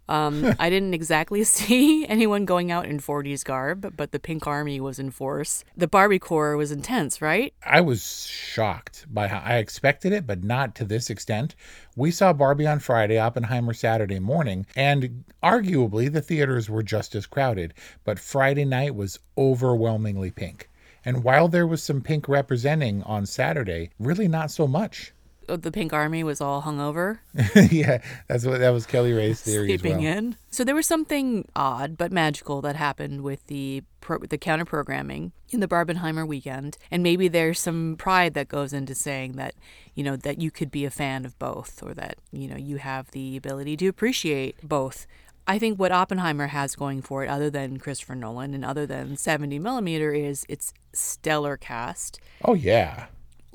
Um, 0.08 0.54
I 0.58 0.70
didn't 0.70 0.94
exactly 0.94 1.44
see 1.44 2.06
anyone 2.06 2.44
going 2.44 2.70
out 2.70 2.86
in 2.86 3.00
40s 3.00 3.44
garb, 3.44 3.96
but 3.96 4.12
the 4.12 4.18
Pink 4.18 4.46
Army 4.46 4.80
was 4.80 4.98
in 4.98 5.10
force. 5.10 5.64
The 5.76 5.88
Barbie 5.88 6.18
Corps 6.18 6.56
was 6.56 6.72
intense, 6.72 7.22
right? 7.22 7.54
I 7.64 7.80
was 7.80 8.26
shocked 8.26 9.06
by 9.08 9.28
how 9.28 9.40
I 9.44 9.56
expected 9.56 10.12
it, 10.12 10.26
but 10.26 10.44
not 10.44 10.74
to 10.76 10.84
this 10.84 11.10
extent. 11.10 11.54
We 11.96 12.10
saw 12.10 12.32
Barbie 12.32 12.66
on 12.66 12.80
Friday, 12.80 13.18
Oppenheimer 13.18 13.74
Saturday 13.74 14.18
morning, 14.18 14.66
and 14.76 15.24
arguably 15.42 16.12
the 16.12 16.20
theaters 16.20 16.68
were 16.68 16.82
just 16.82 17.14
as 17.14 17.26
crowded, 17.26 17.74
but 18.04 18.18
Friday 18.18 18.64
night 18.64 18.94
was 18.94 19.18
overwhelmingly 19.38 20.30
pink. 20.30 20.70
And 21.04 21.22
while 21.22 21.48
there 21.48 21.66
was 21.66 21.82
some 21.82 22.00
pink 22.00 22.28
representing 22.28 23.02
on 23.02 23.26
Saturday, 23.26 23.90
really 23.98 24.26
not 24.26 24.50
so 24.50 24.66
much. 24.66 25.12
The 25.46 25.70
Pink 25.70 25.92
Army 25.92 26.24
was 26.24 26.40
all 26.40 26.62
hungover, 26.62 27.18
yeah, 27.70 28.02
that's 28.28 28.44
what 28.44 28.60
that 28.60 28.70
was 28.70 28.86
Kelly 28.86 29.12
Ray's 29.12 29.40
theory 29.40 29.72
as 29.72 29.80
sleeping 29.80 30.02
well. 30.02 30.16
in. 30.16 30.36
So 30.50 30.64
there 30.64 30.74
was 30.74 30.86
something 30.86 31.48
odd 31.54 31.96
but 31.96 32.12
magical 32.12 32.60
that 32.62 32.76
happened 32.76 33.22
with 33.22 33.46
the 33.46 33.82
pro- 34.00 34.18
the 34.18 34.38
counter 34.38 34.64
programming 34.64 35.32
in 35.50 35.60
the 35.60 35.68
Barbenheimer 35.68 36.26
weekend, 36.26 36.78
and 36.90 37.02
maybe 37.02 37.28
there's 37.28 37.58
some 37.60 37.96
pride 37.96 38.34
that 38.34 38.48
goes 38.48 38.72
into 38.72 38.94
saying 38.94 39.32
that 39.32 39.54
you 39.94 40.04
know 40.04 40.16
that 40.16 40.40
you 40.40 40.50
could 40.50 40.70
be 40.70 40.84
a 40.84 40.90
fan 40.90 41.24
of 41.24 41.38
both, 41.38 41.82
or 41.82 41.94
that 41.94 42.16
you 42.32 42.48
know 42.48 42.56
you 42.56 42.76
have 42.76 43.10
the 43.10 43.36
ability 43.36 43.76
to 43.78 43.88
appreciate 43.88 44.56
both. 44.62 45.06
I 45.46 45.58
think 45.58 45.78
what 45.78 45.92
Oppenheimer 45.92 46.46
has 46.46 46.74
going 46.74 47.02
for 47.02 47.22
it, 47.22 47.28
other 47.28 47.50
than 47.50 47.78
Christopher 47.78 48.14
Nolan 48.14 48.54
and 48.54 48.64
other 48.64 48.86
than 48.86 49.18
70 49.18 49.58
millimeter, 49.58 50.10
is 50.14 50.46
its 50.48 50.72
stellar 50.94 51.58
cast 51.58 52.18
Oh 52.44 52.54
yeah. 52.54 53.06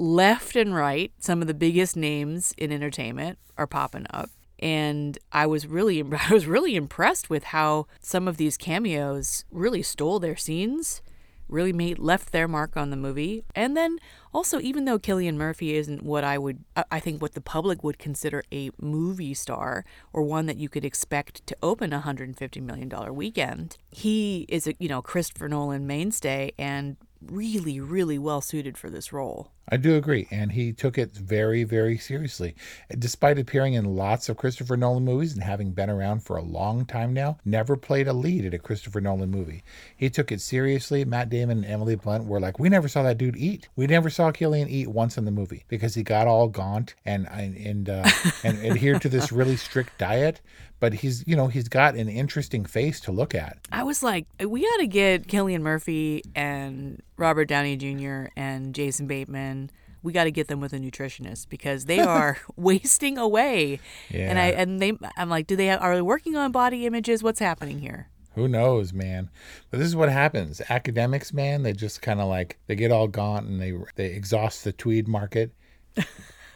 Left 0.02 0.56
and 0.56 0.74
right, 0.74 1.12
some 1.20 1.42
of 1.42 1.50
the 1.50 1.54
biggest 1.54 1.98
names 1.98 2.54
in 2.58 2.72
entertainment 2.72 3.38
are 3.58 3.68
popping 3.68 4.06
up. 4.12 4.30
And 4.58 5.18
I 5.34 5.46
was 5.46 5.68
really 5.68 6.02
I 6.30 6.34
was 6.34 6.48
really 6.48 6.78
impressed 6.78 7.30
with 7.30 7.44
how 7.44 7.86
some 8.00 8.26
of 8.26 8.38
these 8.38 8.56
cameos 8.56 9.44
really 9.52 9.84
stole 9.84 10.20
their 10.20 10.38
scenes, 10.38 11.02
really 11.50 11.74
made 11.74 12.00
left 12.00 12.32
their 12.32 12.48
mark 12.48 12.78
on 12.78 12.92
the 12.92 12.96
movie. 12.96 13.44
And 13.54 13.76
then 13.76 13.98
also 14.34 14.62
even 14.62 14.86
though 14.86 15.00
Cillian 15.00 15.36
Murphy 15.36 15.76
isn't 15.76 16.02
what 16.02 16.24
I 16.24 16.38
would 16.38 16.64
I- 16.90 17.02
think 17.02 17.22
what 17.22 17.34
the 17.34 17.42
public 17.42 17.84
would 17.84 18.00
consider 18.00 18.42
a 18.54 18.70
movie 18.80 19.34
star 19.34 19.84
or 20.14 20.24
one 20.24 20.46
that 20.46 20.56
you 20.56 20.70
could 20.70 20.86
expect 20.86 21.46
to 21.48 21.58
open 21.62 21.92
a 21.92 21.98
150 21.98 22.62
million 22.62 22.88
dollar 22.88 23.12
weekend, 23.12 23.76
he 23.92 24.46
is 24.48 24.66
a, 24.66 24.76
you 24.80 24.88
know, 24.88 25.02
Christopher 25.02 25.50
Nolan 25.50 25.86
mainstay 25.86 26.54
and 26.58 26.96
really 27.22 27.82
really 27.82 28.18
well 28.18 28.40
suited 28.40 28.78
for 28.78 28.90
this 28.90 29.12
role. 29.12 29.52
I 29.70 29.78
do 29.78 29.96
agree, 29.96 30.28
and 30.32 30.52
he 30.52 30.74
took 30.74 30.98
it 30.98 31.12
very, 31.12 31.64
very 31.64 31.98
seriously. 31.98 32.56
Despite 32.98 33.38
appearing 33.38 33.76
in 33.76 33.96
lots 33.96 34.28
of 34.28 34.38
Christopher 34.38 34.76
Nolan 34.76 35.06
movies 35.06 35.34
and 35.34 35.44
having 35.44 35.72
been 35.72 35.90
around 35.90 36.24
for 36.24 36.38
a 36.38 36.42
long 36.42 36.86
time 36.86 37.14
now, 37.14 37.38
never 37.46 37.78
played 37.78 38.08
a 38.08 38.14
lead 38.14 38.46
in 38.46 38.54
a 38.54 38.60
Christopher 38.60 39.00
Nolan 39.00 39.30
movie. 39.30 39.64
He 39.96 40.10
took 40.10 40.32
it 40.32 40.42
seriously. 40.42 41.06
Matt 41.06 41.30
Damon 41.30 41.60
and 41.64 41.68
Emily 41.68 41.96
Blunt 41.96 42.26
were 42.26 42.40
like, 42.40 42.58
"We 42.58 42.70
never 42.70 42.88
saw 42.88 43.04
that 43.04 43.20
dude 43.20 43.38
eat. 43.38 43.70
We 43.76 43.86
never 43.86 44.10
saw 44.10 44.32
Cillian 44.32 44.70
eat 44.70 44.88
once 44.88 45.18
in 45.18 45.26
the 45.26 45.32
movie 45.32 45.66
because 45.68 45.94
he 45.94 46.02
got 46.02 46.28
all 46.28 46.48
gaunt 46.48 46.96
and 47.06 47.28
and 47.30 47.90
uh, 47.90 48.10
and 48.44 48.58
adhered 48.66 49.04
to 49.04 49.10
this 49.10 49.32
really 49.32 49.56
strict 49.56 49.98
diet." 50.00 50.42
But 50.80 50.94
he's, 50.94 51.28
you 51.28 51.36
know, 51.36 51.48
he's 51.48 51.68
got 51.68 51.96
an 51.96 52.08
interesting 52.08 52.64
face 52.64 53.02
to 53.02 53.12
look 53.12 53.36
at. 53.36 53.58
I 53.70 53.84
was 53.84 54.02
like, 54.02 54.28
we 54.40 54.62
got 54.62 54.78
to 54.78 54.88
get 54.88 55.28
Cillian 55.28 55.62
Murphy 55.62 56.24
and 56.36 57.02
Robert 57.20 57.46
Downey 57.46 57.76
Jr. 57.76 58.32
and 58.36 58.74
Jason 58.74 59.08
Bateman. 59.08 59.70
We 60.02 60.14
got 60.14 60.24
to 60.24 60.32
get 60.32 60.48
them 60.48 60.62
with 60.62 60.72
a 60.72 60.80
nutritionist 60.80 61.50
because 61.50 61.86
they 61.86 62.00
are 62.18 62.38
wasting 62.56 63.18
away. 63.18 63.80
Yeah. 64.10 64.30
And 64.30 64.40
I 64.40 64.48
and 64.48 64.80
they 64.80 64.94
I'm 65.18 65.30
like, 65.30 65.46
do 65.48 65.56
they 65.56 65.68
have, 65.68 65.82
are 65.82 65.96
they 65.96 66.02
working 66.02 66.36
on 66.36 66.52
body 66.52 66.86
images? 66.86 67.22
What's 67.22 67.40
happening 67.40 67.80
here? 67.80 68.10
Who 68.36 68.48
knows, 68.48 68.94
man? 68.94 69.30
But 69.70 69.80
this 69.80 69.88
is 69.88 69.96
what 69.96 70.10
happens. 70.10 70.62
Academics, 70.70 71.34
man, 71.34 71.64
they 71.64 71.74
just 71.74 72.02
kind 72.02 72.22
of 72.22 72.28
like 72.30 72.58
they 72.68 72.76
get 72.76 72.92
all 72.92 73.08
gaunt 73.08 73.48
and 73.48 73.60
they 73.60 73.74
they 73.96 74.06
exhaust 74.14 74.64
the 74.64 74.72
tweed 74.72 75.08
market, 75.08 75.52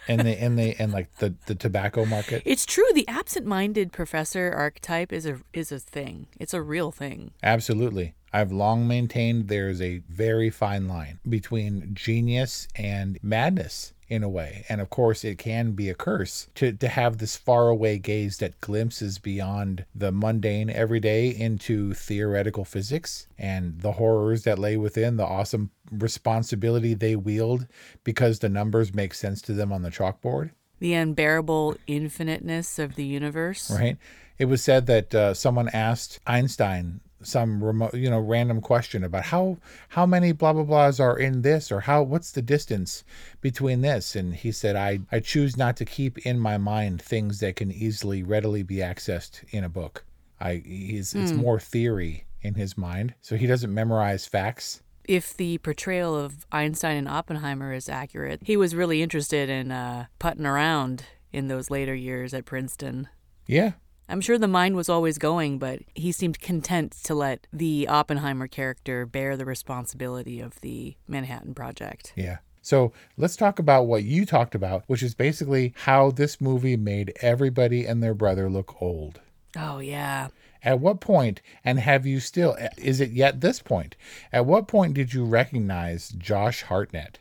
and 0.07 0.21
they 0.21 0.37
and 0.37 0.57
they 0.57 0.75
and 0.75 0.93
like 0.93 1.13
the 1.17 1.35
the 1.47 1.55
tobacco 1.55 2.05
market. 2.05 2.43
It's 2.45 2.65
true. 2.65 2.87
The 2.93 3.07
absent-minded 3.07 3.91
professor 3.91 4.53
archetype 4.55 5.11
is 5.11 5.25
a 5.25 5.41
is 5.51 5.71
a 5.73 5.79
thing. 5.79 6.27
It's 6.39 6.53
a 6.53 6.61
real 6.61 6.91
thing. 6.91 7.31
Absolutely. 7.41 8.13
I've 8.33 8.51
long 8.51 8.87
maintained 8.87 9.47
there's 9.47 9.81
a 9.81 9.99
very 10.09 10.49
fine 10.49 10.87
line 10.87 11.19
between 11.29 11.91
genius 11.93 12.67
and 12.75 13.19
madness 13.21 13.93
in 14.09 14.23
a 14.23 14.29
way. 14.29 14.65
And 14.69 14.81
of 14.81 14.89
course, 14.89 15.23
it 15.23 15.37
can 15.37 15.71
be 15.71 15.89
a 15.89 15.95
curse 15.95 16.47
to, 16.55 16.71
to 16.73 16.87
have 16.87 17.17
this 17.17 17.35
faraway 17.35 17.97
gaze 17.97 18.37
that 18.37 18.59
glimpses 18.59 19.17
beyond 19.17 19.85
the 19.95 20.11
mundane 20.11 20.69
everyday 20.69 21.29
into 21.29 21.93
theoretical 21.93 22.65
physics 22.65 23.27
and 23.37 23.79
the 23.81 23.93
horrors 23.93 24.43
that 24.43 24.59
lay 24.59 24.77
within 24.77 25.17
the 25.17 25.25
awesome 25.25 25.71
responsibility 25.91 26.93
they 26.93 27.15
wield 27.15 27.67
because 28.03 28.39
the 28.39 28.49
numbers 28.49 28.93
make 28.93 29.13
sense 29.13 29.41
to 29.43 29.53
them 29.53 29.71
on 29.71 29.83
the 29.83 29.91
chalkboard. 29.91 30.51
The 30.79 30.93
unbearable 30.95 31.77
infiniteness 31.87 32.77
of 32.77 32.95
the 32.95 33.05
universe. 33.05 33.71
right? 33.71 33.97
It 34.37 34.45
was 34.45 34.63
said 34.63 34.87
that 34.87 35.15
uh, 35.15 35.33
someone 35.33 35.69
asked 35.69 36.19
Einstein 36.27 36.99
some 37.23 37.63
remote, 37.63 37.93
you 37.93 38.09
know, 38.09 38.19
random 38.19 38.61
question 38.61 39.03
about 39.03 39.23
how 39.25 39.57
how 39.89 40.05
many 40.05 40.31
blah 40.31 40.53
blah 40.53 40.63
blahs 40.63 40.99
are 40.99 41.17
in 41.17 41.41
this 41.41 41.71
or 41.71 41.81
how 41.81 42.03
what's 42.03 42.31
the 42.31 42.41
distance 42.41 43.03
between 43.41 43.81
this, 43.81 44.15
and 44.15 44.35
he 44.35 44.51
said, 44.51 44.75
I 44.75 44.99
I 45.11 45.19
choose 45.19 45.57
not 45.57 45.77
to 45.77 45.85
keep 45.85 46.19
in 46.25 46.39
my 46.39 46.57
mind 46.57 47.01
things 47.01 47.39
that 47.39 47.55
can 47.55 47.71
easily 47.71 48.23
readily 48.23 48.63
be 48.63 48.77
accessed 48.77 49.43
in 49.51 49.63
a 49.63 49.69
book. 49.69 50.05
I 50.39 50.61
he's 50.65 51.13
it's 51.15 51.31
more 51.31 51.59
theory 51.59 52.25
in 52.41 52.55
his 52.55 52.77
mind, 52.77 53.13
so 53.21 53.35
he 53.37 53.47
doesn't 53.47 53.73
memorize 53.73 54.25
facts. 54.25 54.81
if 55.05 55.35
the 55.35 55.57
portrayal 55.59 56.15
of 56.15 56.45
Einstein 56.51 56.97
and 56.97 57.07
Oppenheimer 57.09 57.73
is 57.73 57.89
accurate, 57.89 58.41
he 58.43 58.55
was 58.57 58.73
really 58.75 59.01
interested 59.01 59.49
in 59.49 59.71
uh, 59.71 60.05
putting 60.19 60.45
around 60.45 61.05
in 61.31 61.47
those 61.47 61.69
later 61.69 61.93
years 61.95 62.33
at 62.33 62.45
Princeton. 62.45 63.09
Yeah, 63.45 63.73
I'm 64.09 64.21
sure 64.21 64.37
the 64.37 64.47
mind 64.47 64.75
was 64.75 64.89
always 64.89 65.17
going, 65.17 65.59
but 65.59 65.79
he 65.95 66.11
seemed 66.11 66.39
content 66.39 66.91
to 67.03 67.15
let 67.15 67.47
the 67.53 67.87
Oppenheimer 67.87 68.47
character 68.47 69.05
bear 69.05 69.37
the 69.37 69.45
responsibility 69.45 70.39
of 70.39 70.59
the 70.61 70.95
Manhattan 71.07 71.53
Project. 71.53 72.13
Yeah. 72.15 72.37
So 72.61 72.93
let's 73.17 73.35
talk 73.35 73.59
about 73.59 73.87
what 73.87 74.03
you 74.03 74.25
talked 74.25 74.55
about, 74.55 74.83
which 74.87 75.03
is 75.03 75.13
basically 75.15 75.73
how 75.75 76.11
this 76.11 76.39
movie 76.39 76.77
made 76.77 77.13
everybody 77.21 77.85
and 77.85 78.01
their 78.01 78.13
brother 78.13 78.49
look 78.49 78.81
old. 78.81 79.19
Oh, 79.57 79.79
yeah. 79.79 80.29
At 80.63 80.79
what 80.79 81.01
point, 81.01 81.41
and 81.65 81.79
have 81.79 82.05
you 82.05 82.21
still, 82.21 82.55
is 82.77 83.01
it 83.01 83.11
yet 83.11 83.41
this 83.41 83.61
point? 83.61 83.97
At 84.31 84.45
what 84.45 84.67
point 84.67 84.93
did 84.93 85.13
you 85.13 85.25
recognize 85.25 86.09
Josh 86.09 86.63
Hartnett? 86.63 87.19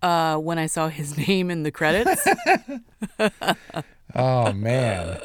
Uh, 0.00 0.36
when 0.36 0.58
I 0.58 0.66
saw 0.66 0.88
his 0.88 1.16
name 1.28 1.50
in 1.50 1.64
the 1.64 1.72
credits, 1.72 2.26
Oh, 4.14 4.52
man. 4.52 5.20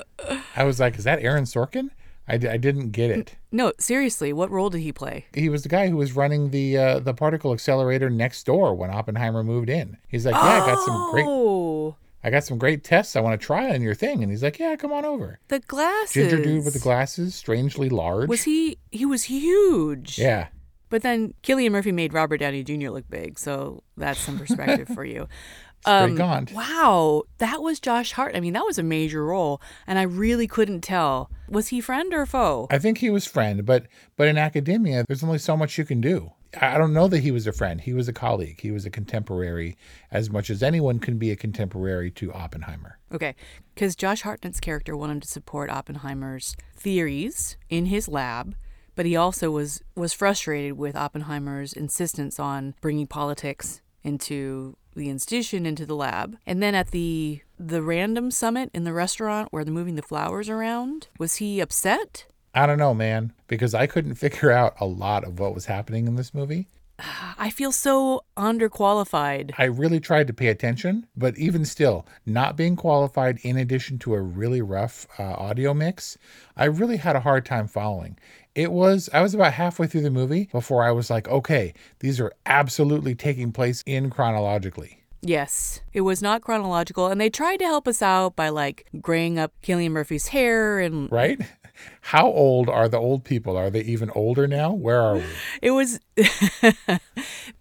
I 0.56 0.63
was 0.63 0.79
like, 0.79 0.98
is 0.98 1.03
that 1.03 1.22
Aaron 1.22 1.44
Sorkin? 1.46 1.89
I, 2.27 2.38
d- 2.38 2.50
I 2.50 2.58
didn't 2.58 2.91
get 2.91 3.10
it. 3.10 3.36
No, 3.51 3.72
seriously, 3.79 4.34
what 4.34 4.51
role 4.51 4.70
did 4.70 4.79
he 4.82 4.91
play? 4.91 5.25
He 5.34 5.48
was 5.48 5.63
the 5.63 5.70
guy 5.70 5.88
who 5.88 5.96
was 5.96 6.13
running 6.13 6.50
the 6.51 6.77
uh, 6.77 7.00
the 7.00 7.13
particle 7.13 7.53
accelerator 7.53 8.10
next 8.10 8.46
door 8.46 8.75
when 8.75 8.89
Oppenheimer 8.89 9.44
moved 9.46 9.70
in. 9.70 9.96
He's 10.10 10.25
like, 10.25 10.36
"Yeah, 10.36 10.41
I 10.41 10.60
got 10.60 10.86
some 10.86 11.12
great 11.12 11.25
Oh, 11.25 11.96
I 12.25 12.29
got 12.29 12.44
some 12.44 12.58
great 12.58 12.84
tests 12.84 13.15
I 13.15 13.22
want 13.22 13.39
to 13.39 13.46
try 13.46 13.74
on 13.74 13.82
your 13.82 13.96
thing." 13.96 14.22
And 14.24 14.29
he's 14.29 14.44
like, 14.44 14.60
"Yeah, 14.60 14.75
come 14.75 14.91
on 14.91 15.06
over." 15.06 15.39
the 15.48 15.60
glasses. 15.62 16.13
Ginger 16.29 16.44
dude 16.44 16.65
with 16.65 16.74
the 16.74 16.82
glasses, 16.82 17.34
strangely 17.34 17.88
large. 17.88 18.27
Was 18.27 18.44
he? 18.44 18.77
He 18.91 19.06
was 19.06 19.24
huge. 19.24 20.20
Yeah. 20.20 20.48
But 20.89 21.01
then 21.03 21.34
Cillian 21.44 21.72
Murphy 21.72 21.91
made 21.94 22.13
Robert 22.13 22.38
Downey 22.38 22.63
Jr. 22.63 22.89
look 22.89 23.10
big, 23.10 23.39
so 23.39 23.84
that's 23.96 24.20
some 24.20 24.38
perspective 24.38 24.88
for 24.89 25.06
you. 25.06 25.27
Straight 25.81 25.96
um, 25.96 26.15
gaunt. 26.15 26.51
Wow, 26.53 27.24
that 27.38 27.62
was 27.62 27.79
Josh 27.79 28.12
Hart. 28.13 28.36
I 28.36 28.39
mean, 28.39 28.53
that 28.53 28.65
was 28.65 28.77
a 28.77 28.84
major 28.84 29.25
role, 29.25 29.62
and 29.86 29.98
I 29.98 30.03
really 30.03 30.48
couldn't 30.48 30.81
tell. 30.81 31.29
Was 31.50 31.69
he 31.69 31.81
friend 31.81 32.13
or 32.13 32.25
foe? 32.25 32.67
I 32.69 32.77
think 32.77 32.98
he 32.98 33.10
was 33.10 33.25
friend, 33.25 33.65
but 33.65 33.88
but 34.15 34.27
in 34.27 34.38
academia, 34.38 35.05
there's 35.07 35.24
only 35.24 35.38
so 35.38 35.55
much 35.55 35.77
you 35.77 35.86
can 35.86 36.01
do. 36.01 36.31
I 36.60 36.75
I 36.75 36.77
don't 36.77 36.93
know 36.93 37.07
that 37.07 37.19
he 37.19 37.31
was 37.31 37.48
a 37.48 37.51
friend. 37.51 37.79
He 37.79 37.93
was 37.93 38.07
a 38.07 38.13
colleague. 38.13 38.60
He 38.62 38.72
was 38.72 38.86
a 38.86 38.89
contemporary, 38.89 39.77
as 40.12 40.29
much 40.29 40.50
as 40.50 40.63
anyone 40.63 41.00
can 41.00 41.17
be 41.17 41.31
a 41.31 41.36
contemporary 41.36 42.12
to 42.12 42.34
Oppenheimer. 42.34 43.00
Okay, 43.13 43.36
because 43.74 43.96
Josh 43.96 44.24
Hartnett's 44.24 44.60
character 44.60 44.98
wanted 44.98 45.22
to 45.22 45.27
support 45.27 45.69
Oppenheimer's 45.69 46.55
theories 46.75 47.57
in 47.69 47.86
his 47.86 48.07
lab, 48.07 48.55
but 48.96 49.05
he 49.05 49.15
also 49.15 49.51
was 49.51 49.81
was 49.96 50.13
frustrated 50.13 50.74
with 50.74 50.96
Oppenheimer's 50.96 51.74
insistence 51.74 52.39
on 52.39 52.74
bringing 52.81 53.07
politics 53.07 53.81
into 54.03 54.75
the 54.98 55.10
institution 55.10 55.66
into 55.66 55.86
the 55.86 55.96
lab. 55.96 56.38
And 56.46 56.62
then 56.62 56.75
at 56.75 56.92
the 56.92 57.42
the 57.60 57.82
random 57.82 58.30
summit 58.30 58.70
in 58.74 58.84
the 58.84 58.94
restaurant 58.94 59.51
where 59.51 59.63
they're 59.63 59.74
moving 59.74 59.96
the 59.96 60.01
flowers 60.01 60.50
around, 60.50 61.08
was 61.18 61.36
he 61.38 61.60
upset? 61.60 62.25
I 62.54 62.66
don't 62.66 62.77
know, 62.77 62.94
man, 62.94 63.34
because 63.48 63.74
I 63.74 63.88
couldn't 63.88 64.16
figure 64.25 64.51
out 64.51 64.75
a 64.80 64.86
lot 64.86 65.24
of 65.24 65.39
what 65.39 65.54
was 65.56 65.66
happening 65.66 66.08
in 66.08 66.16
this 66.16 66.34
movie. 66.34 66.68
I 67.38 67.50
feel 67.50 67.72
so 67.72 68.24
underqualified. 68.36 69.54
I 69.58 69.66
really 69.66 70.00
tried 70.00 70.27
to 70.27 70.34
pay 70.34 70.48
attention, 70.48 71.08
but 71.16 71.38
even 71.38 71.66
still, 71.66 72.06
not 72.25 72.58
being 72.58 72.75
qualified 72.75 73.39
in 73.44 73.58
addition 73.58 74.00
to 74.00 74.16
a 74.16 74.22
really 74.22 74.62
rough 74.62 75.08
uh, 75.20 75.24
audio 75.24 75.74
mix, 75.74 76.18
I 76.56 76.66
really 76.66 76.98
had 76.98 77.16
a 77.16 77.22
hard 77.22 77.46
time 77.46 77.68
following. 77.68 78.18
It 78.58 78.72
was, 78.72 79.08
I 79.14 79.22
was 79.22 79.36
about 79.36 79.54
halfway 79.54 79.86
through 79.86 80.02
the 80.02 80.10
movie 80.10 80.50
before 80.52 80.84
I 80.84 80.90
was 80.90 81.12
like, 81.12 81.28
okay, 81.28 81.76
these 82.00 82.20
are 82.20 82.34
absolutely 82.48 83.14
taking 83.14 83.52
place 83.52 83.84
in 83.86 84.10
chronologically. 84.10 85.04
Yes, 85.22 85.82
it 85.94 86.02
was 86.02 86.24
not 86.24 86.42
chronological, 86.42 87.06
and 87.06 87.22
they 87.22 87.30
tried 87.30 87.58
to 87.58 87.66
help 87.66 87.88
us 87.88 88.02
out 88.02 88.36
by 88.36 88.50
like 88.50 88.88
graying 89.00 89.38
up 89.38 89.54
Cillian 89.62 89.92
Murphy's 89.92 90.30
hair, 90.30 90.80
and 90.80 91.12
Right? 91.12 91.40
How 92.01 92.27
old 92.27 92.69
are 92.69 92.88
the 92.88 92.98
old 92.98 93.24
people? 93.24 93.57
Are 93.57 93.69
they 93.69 93.81
even 93.81 94.10
older 94.12 94.48
now? 94.48 94.72
Where 94.72 95.01
are 95.01 95.15
we? 95.15 95.25
it 95.62 95.72
was 95.72 96.00
the 96.15 97.00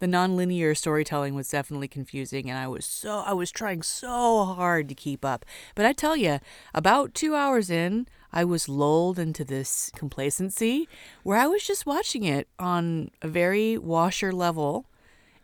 nonlinear 0.01 0.77
storytelling 0.77 1.35
was 1.35 1.49
definitely 1.49 1.89
confusing, 1.89 2.49
and 2.49 2.59
I 2.59 2.69
was 2.69 2.87
so 2.87 3.19
I 3.27 3.33
was 3.33 3.51
trying 3.51 3.83
so 3.83 4.45
hard 4.45 4.89
to 4.89 4.95
keep 4.95 5.25
up. 5.25 5.45
But 5.75 5.87
I 5.87 5.93
tell 5.93 6.17
you, 6.17 6.41
about 6.75 7.15
two 7.15 7.35
hours 7.35 7.71
in, 7.71 8.07
I 8.33 8.45
was 8.45 8.69
lulled 8.69 9.19
into 9.19 9.45
this 9.45 9.91
complacency 9.95 10.89
where 11.23 11.39
I 11.39 11.47
was 11.47 11.67
just 11.67 11.87
watching 11.87 12.25
it 12.25 12.49
on 12.59 13.11
a 13.23 13.29
very 13.29 13.79
washer 13.79 14.33
level. 14.33 14.87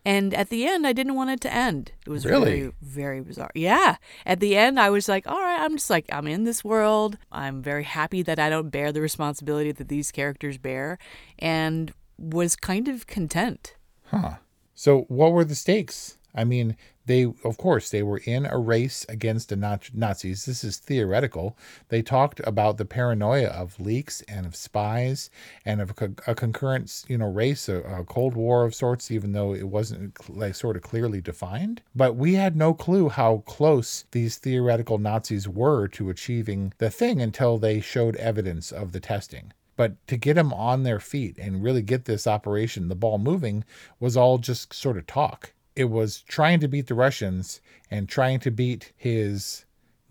And 0.05 0.35
at 0.35 0.49
the 0.49 0.67
end, 0.67 0.87
I 0.87 0.93
didn't 0.93 1.15
want 1.15 1.31
it 1.31 1.41
to 1.43 1.53
end. 1.53 1.93
It 2.07 2.11
was 2.11 2.27
Really? 2.27 2.61
very, 2.61 2.73
very 2.83 3.21
bizarre. 3.21 3.53
Yeah. 3.55 3.97
At 4.27 4.41
the 4.41 4.57
end, 4.57 4.81
I 4.81 4.91
was 4.91 5.09
like, 5.09 5.29
all 5.29 5.41
right, 5.41 5.61
I'm 5.61 5.77
just 5.77 5.91
like, 5.91 6.07
I'm 6.11 6.27
in 6.27 6.43
this 6.45 6.65
world. 6.65 7.19
I'm 7.31 7.63
very 7.63 7.85
happy 7.85 8.23
that 8.23 8.39
I 8.41 8.51
don't 8.51 8.71
bear 8.71 8.91
the 8.91 9.01
responsibility 9.01 9.71
that 9.71 9.89
these 9.89 10.11
characters 10.11 10.59
bear 10.59 10.99
and 11.39 11.93
was 12.19 12.57
kind 12.57 12.89
of 12.89 13.07
content. 13.07 13.77
Huh. 14.07 14.35
So, 14.75 15.03
what 15.09 15.33
were 15.33 15.45
the 15.45 15.55
stakes? 15.55 16.19
I 16.35 16.45
mean, 16.45 16.77
they, 17.05 17.25
of 17.25 17.59
course, 17.59 17.91
they 17.91 18.03
were 18.03 18.23
in 18.25 18.47
a 18.47 18.59
race 18.59 19.05
against 19.09 19.49
the 19.49 19.57
Nazis. 19.57 20.45
This 20.45 20.63
is 20.65 20.79
theoretical. 20.79 21.57
They 21.89 22.01
talked 22.01 22.41
about 22.45 22.77
the 22.77 22.85
paranoia 22.85 23.49
of 23.49 23.81
leaks 23.81 24.23
and 24.23 24.47
of 24.47 24.55
spies 24.55 25.31
and 25.65 25.81
of 25.81 25.93
a, 26.27 26.35
concurrent, 26.35 27.05
you 27.09 27.19
know, 27.19 27.27
race, 27.27 27.69
a, 27.69 27.83
a 27.83 28.05
Cold 28.05 28.35
War 28.35 28.65
of 28.65 28.75
sorts, 28.75 29.11
even 29.11 29.33
though 29.33 29.53
it 29.53 29.69
wasn't 29.69 30.17
like 30.31 30.55
sort 30.55 30.77
of 30.77 30.83
clearly 30.83 31.21
defined. 31.21 31.83
But 31.95 32.17
we 32.17 32.35
had 32.35 32.57
no 32.57 32.73
clue 32.73 33.09
how 33.09 33.39
close 33.47 34.05
these 34.13 34.37
theoretical 34.37 34.99
Nazis 34.99 35.49
were 35.49 35.89
to 35.89 36.09
achieving 36.09 36.73
the 36.79 36.91
thing 36.91 37.21
until 37.21 37.59
they 37.59 37.81
showed 37.81 38.17
evidence 38.17 38.71
of 38.71 38.93
the 38.93 39.01
testing. 39.01 39.53
But 39.75 40.07
to 40.07 40.17
get 40.17 40.35
them 40.35 40.53
on 40.53 40.83
their 40.83 41.01
feet 41.01 41.37
and 41.39 41.63
really 41.63 41.83
get 41.83 42.05
this 42.05 42.27
operation, 42.27 42.89
the 42.89 42.95
ball 42.95 43.19
moving, 43.19 43.65
was 43.99 44.17
all 44.17 44.39
just 44.39 44.73
sort 44.73 44.97
of 44.97 45.07
talk. 45.07 45.53
It 45.75 45.87
was 45.87 46.23
trying 46.23 46.61
to 46.61 46.69
beat 46.69 46.87
the 46.87 46.95
Russians 46.95 47.61
and 47.91 48.09
trying 48.09 48.41
to 48.41 48.51
beat 48.51 48.93
his 48.97 49.65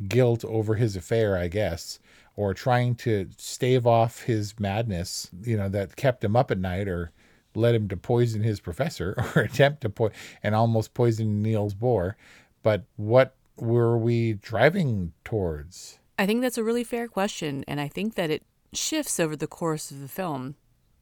guilt 0.08 0.44
over 0.46 0.76
his 0.76 0.96
affair, 0.96 1.38
I 1.38 1.48
guess, 1.48 2.00
or 2.36 2.54
trying 2.54 2.96
to 2.96 3.30
stave 3.38 3.86
off 3.86 4.24
his 4.24 4.60
madness, 4.60 5.30
you 5.44 5.58
know, 5.58 5.70
that 5.70 5.96
kept 5.96 6.24
him 6.24 6.36
up 6.36 6.52
at 6.52 6.58
night 6.58 6.88
or 6.88 7.12
led 7.54 7.76
him 7.76 7.88
to 7.90 7.98
poison 7.98 8.44
his 8.44 8.60
professor 8.60 9.16
or 9.36 9.44
attempt 9.44 9.82
to 9.82 9.90
poison 9.90 10.16
and 10.42 10.56
almost 10.56 10.94
poison 10.94 11.42
Niels 11.42 11.76
Bohr. 11.76 12.16
But 12.64 12.86
what 12.96 13.36
were 13.58 13.98
we 13.98 14.34
driving 14.34 15.14
towards? 15.24 16.00
I 16.18 16.26
think 16.26 16.42
that's 16.42 16.58
a 16.58 16.64
really 16.64 16.84
fair 16.84 17.08
question, 17.08 17.64
and 17.68 17.82
I 17.82 17.88
think 17.88 18.16
that 18.16 18.30
it 18.30 18.44
shifts 18.74 19.20
over 19.20 19.36
the 19.36 19.48
course 19.48 19.92
of 19.92 20.00
the 20.02 20.08
film. 20.08 20.56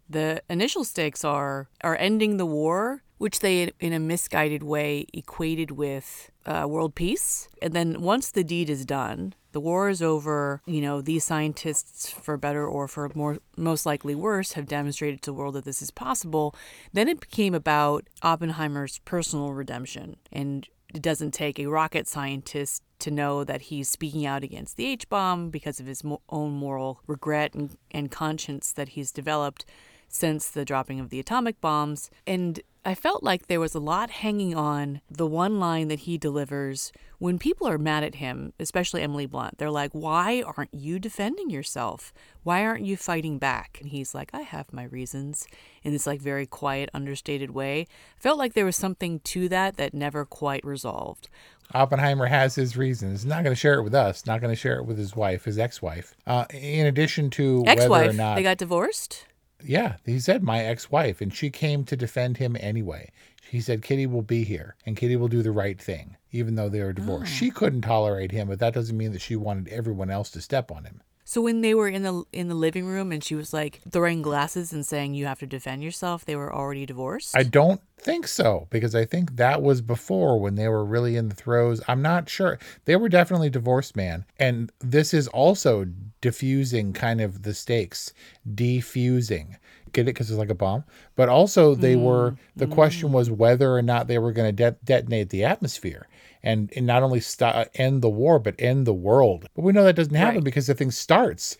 The 0.10 0.42
initial 0.50 0.84
stakes 0.84 1.24
are 1.24 1.70
are 1.84 1.96
ending 1.98 2.38
the 2.38 2.46
war, 2.46 3.04
which 3.20 3.42
they, 3.42 3.72
in 3.80 3.94
a 3.94 4.00
misguided 4.00 4.64
way, 4.64 5.06
equated 5.14 5.72
with 5.72 6.32
uh, 6.46 6.66
world 6.68 6.96
peace. 6.96 7.48
And 7.62 7.74
then 7.74 8.02
once 8.02 8.32
the 8.32 8.44
deed 8.44 8.70
is 8.70 8.86
done, 8.86 9.36
the 9.52 9.60
war 9.60 9.90
is 9.90 10.02
over. 10.02 10.62
You 10.66 10.82
know, 10.82 11.02
these 11.02 11.24
scientists, 11.24 12.10
for 12.10 12.38
better 12.38 12.68
or 12.68 12.88
for 12.88 13.12
more, 13.14 13.38
most 13.56 13.86
likely 13.86 14.16
worse, 14.16 14.54
have 14.54 14.66
demonstrated 14.66 15.22
to 15.22 15.32
the 15.32 15.36
world 15.36 15.56
that 15.56 15.66
this 15.66 15.82
is 15.82 15.92
possible. 15.92 16.56
Then 16.92 17.08
it 17.08 17.20
became 17.20 17.54
about 17.54 18.08
Oppenheimer's 18.24 19.00
personal 19.06 19.54
redemption, 19.54 20.16
and 20.32 20.68
it 20.94 21.04
doesn't 21.04 21.36
take 21.36 21.60
a 21.60 21.68
rocket 21.68 22.08
scientist 22.08 22.84
to 23.00 23.12
know 23.12 23.44
that 23.44 23.64
he's 23.64 23.90
speaking 23.90 24.26
out 24.26 24.44
against 24.44 24.76
the 24.76 24.88
H 24.88 25.08
bomb 25.08 25.50
because 25.50 25.80
of 25.80 25.86
his 25.86 26.04
mo- 26.04 26.22
own 26.30 26.52
moral 26.52 27.02
regret 27.08 27.54
and, 27.54 27.78
and 27.92 28.12
conscience 28.12 28.72
that 28.74 28.90
he's 28.90 29.12
developed 29.12 29.66
since 30.10 30.50
the 30.50 30.66
dropping 30.66 31.00
of 31.00 31.10
the 31.10 31.20
atomic 31.20 31.62
bombs. 31.62 32.10
And 32.28 32.60
I 32.86 32.96
felt 32.96 33.24
like 33.24 33.48
there 33.48 33.60
was 33.60 33.76
a 33.76 33.80
lot 33.80 34.10
hanging 34.10 34.56
on 34.56 35.02
the 35.10 35.28
one 35.28 35.60
line 35.60 35.90
that 35.90 36.00
he 36.02 36.18
delivers 36.18 36.92
when 37.20 37.38
people 37.38 37.68
are 37.68 37.78
mad 37.78 38.04
at 38.04 38.16
him, 38.16 38.54
especially 38.60 39.02
Emily 39.02 39.26
Blunt. 39.26 39.58
They're 39.58 39.70
like, 39.70 39.92
Why 39.92 40.42
aren't 40.42 40.74
you 40.74 40.98
defending 40.98 41.50
yourself? 41.50 42.14
Why 42.44 42.66
aren't 42.66 42.86
you 42.86 42.96
fighting 42.96 43.38
back? 43.38 43.78
And 43.82 43.90
he's 43.90 44.16
like, 44.16 44.32
I 44.34 44.42
have 44.42 44.72
my 44.72 44.86
reasons 44.86 45.46
in 45.84 45.92
this 45.92 46.08
like 46.08 46.22
very 46.22 46.46
quiet, 46.46 46.90
understated 46.94 47.52
way. 47.52 47.86
Felt 48.18 48.40
like 48.40 48.54
there 48.54 48.66
was 48.66 48.78
something 48.78 49.20
to 49.20 49.50
that 49.50 49.78
that 49.78 49.94
never 49.94 50.26
quite 50.26 50.64
resolved. 50.66 51.28
Oppenheimer 51.74 52.26
has 52.26 52.56
his 52.56 52.76
reasons. 52.76 53.26
Not 53.26 53.44
going 53.44 53.54
to 53.54 53.60
share 53.60 53.76
it 53.76 53.84
with 53.84 53.94
us. 53.94 54.26
Not 54.26 54.42
going 54.42 54.52
to 54.52 54.60
share 54.60 54.78
it 54.78 54.86
with 54.86 54.98
his 54.98 55.16
wife, 55.16 55.46
his 55.46 55.60
ex-wife. 55.60 56.16
Uh, 56.26 56.46
in 56.52 56.88
addition 56.88 57.30
to 57.32 57.64
Ex 57.68 57.88
whether 57.88 58.10
or 58.10 58.14
not, 58.14 58.36
they 58.36 58.44
got 58.44 58.58
divorced? 58.58 59.26
Yeah, 59.64 59.98
he 60.06 60.20
said 60.20 60.44
my 60.44 60.64
ex-wife, 60.64 61.22
and 61.22 61.34
she 61.34 61.50
came 61.50 61.84
to 61.86 61.96
defend 61.96 62.38
him 62.38 62.56
anyway. 62.60 63.12
He 63.50 63.62
said 63.62 63.82
Kitty 63.82 64.06
will 64.06 64.22
be 64.22 64.44
here, 64.44 64.76
and 64.86 64.96
Kitty 64.96 65.16
will 65.16 65.28
do 65.28 65.42
the 65.42 65.52
right 65.52 65.80
thing, 65.82 66.18
even 66.32 66.56
though 66.56 66.70
they 66.70 66.82
are 66.82 66.94
divorced. 66.94 67.34
She 67.34 67.50
ah. 67.50 67.54
couldn't 67.56 67.82
tolerate 67.82 68.32
him, 68.32 68.48
but 68.48 68.60
that 68.60 68.74
doesn't 68.74 68.98
mean 68.98 69.12
that 69.12 69.22
she 69.22 69.36
wanted 69.36 69.68
everyone 69.70 70.10
else 70.10 70.30
to 70.32 70.42
step 70.42 70.72
on 70.72 70.86
him. 70.86 71.02
So 71.30 71.42
when 71.42 71.62
they 71.62 71.76
were 71.76 71.88
in 71.88 72.02
the 72.02 72.24
in 72.34 72.48
the 72.48 72.56
living 72.56 72.88
room 72.88 73.12
and 73.12 73.24
she 73.24 73.36
was 73.36 73.54
like 73.54 73.82
throwing 73.88 74.24
glasses 74.24 74.74
and 74.74 74.84
saying 74.84 75.14
you 75.14 75.28
have 75.28 75.38
to 75.42 75.46
defend 75.46 75.84
yourself, 75.84 76.26
they 76.26 76.36
were 76.36 76.52
already 76.52 76.88
divorced. 76.88 77.38
I 77.38 77.44
don't 77.44 77.80
think 78.00 78.28
so 78.28 78.66
because 78.72 78.96
I 78.96 79.06
think 79.06 79.36
that 79.36 79.62
was 79.62 79.82
before 79.82 80.40
when 80.40 80.56
they 80.56 80.68
were 80.68 80.84
really 80.84 81.18
in 81.18 81.30
the 81.30 81.36
throes. 81.36 81.82
I'm 81.88 82.02
not 82.02 82.30
sure. 82.30 82.58
They 82.86 82.96
were 82.96 83.10
definitely 83.10 83.52
divorced, 83.52 83.96
man. 83.96 84.26
And 84.40 84.72
this 84.80 85.14
is 85.14 85.28
also 85.28 85.86
diffusing 86.20 86.94
kind 86.94 87.22
of 87.22 87.44
the 87.44 87.54
stakes, 87.54 88.12
defusing. 88.52 89.58
Get 89.94 90.02
it? 90.02 90.06
Because 90.16 90.32
it's 90.32 90.40
like 90.40 90.50
a 90.50 90.56
bomb. 90.56 90.84
But 91.16 91.30
also, 91.30 91.76
they 91.76 91.96
were, 91.96 92.32
mm, 92.32 92.38
the 92.56 92.68
question 92.68 93.10
mm. 93.10 93.14
was 93.14 93.30
whether 93.30 93.76
or 93.76 93.84
not 93.84 94.08
they 94.08 94.18
were 94.18 94.32
going 94.32 94.56
to 94.56 94.72
de- 94.72 94.78
detonate 94.84 95.30
the 95.30 95.44
atmosphere 95.44 96.08
and, 96.44 96.72
and 96.76 96.86
not 96.86 97.04
only 97.04 97.20
st- 97.20 97.56
uh, 97.56 97.66
end 97.76 98.02
the 98.02 98.10
war, 98.10 98.40
but 98.40 98.56
end 98.60 98.86
the 98.88 98.94
world. 98.94 99.46
But 99.56 99.64
we 99.64 99.74
know 99.74 99.84
that 99.84 99.96
doesn't 99.96 100.16
happen 100.16 100.36
Right. 100.36 100.44
because 100.44 100.68
the 100.68 100.74
thing 100.74 100.92
starts, 100.92 101.58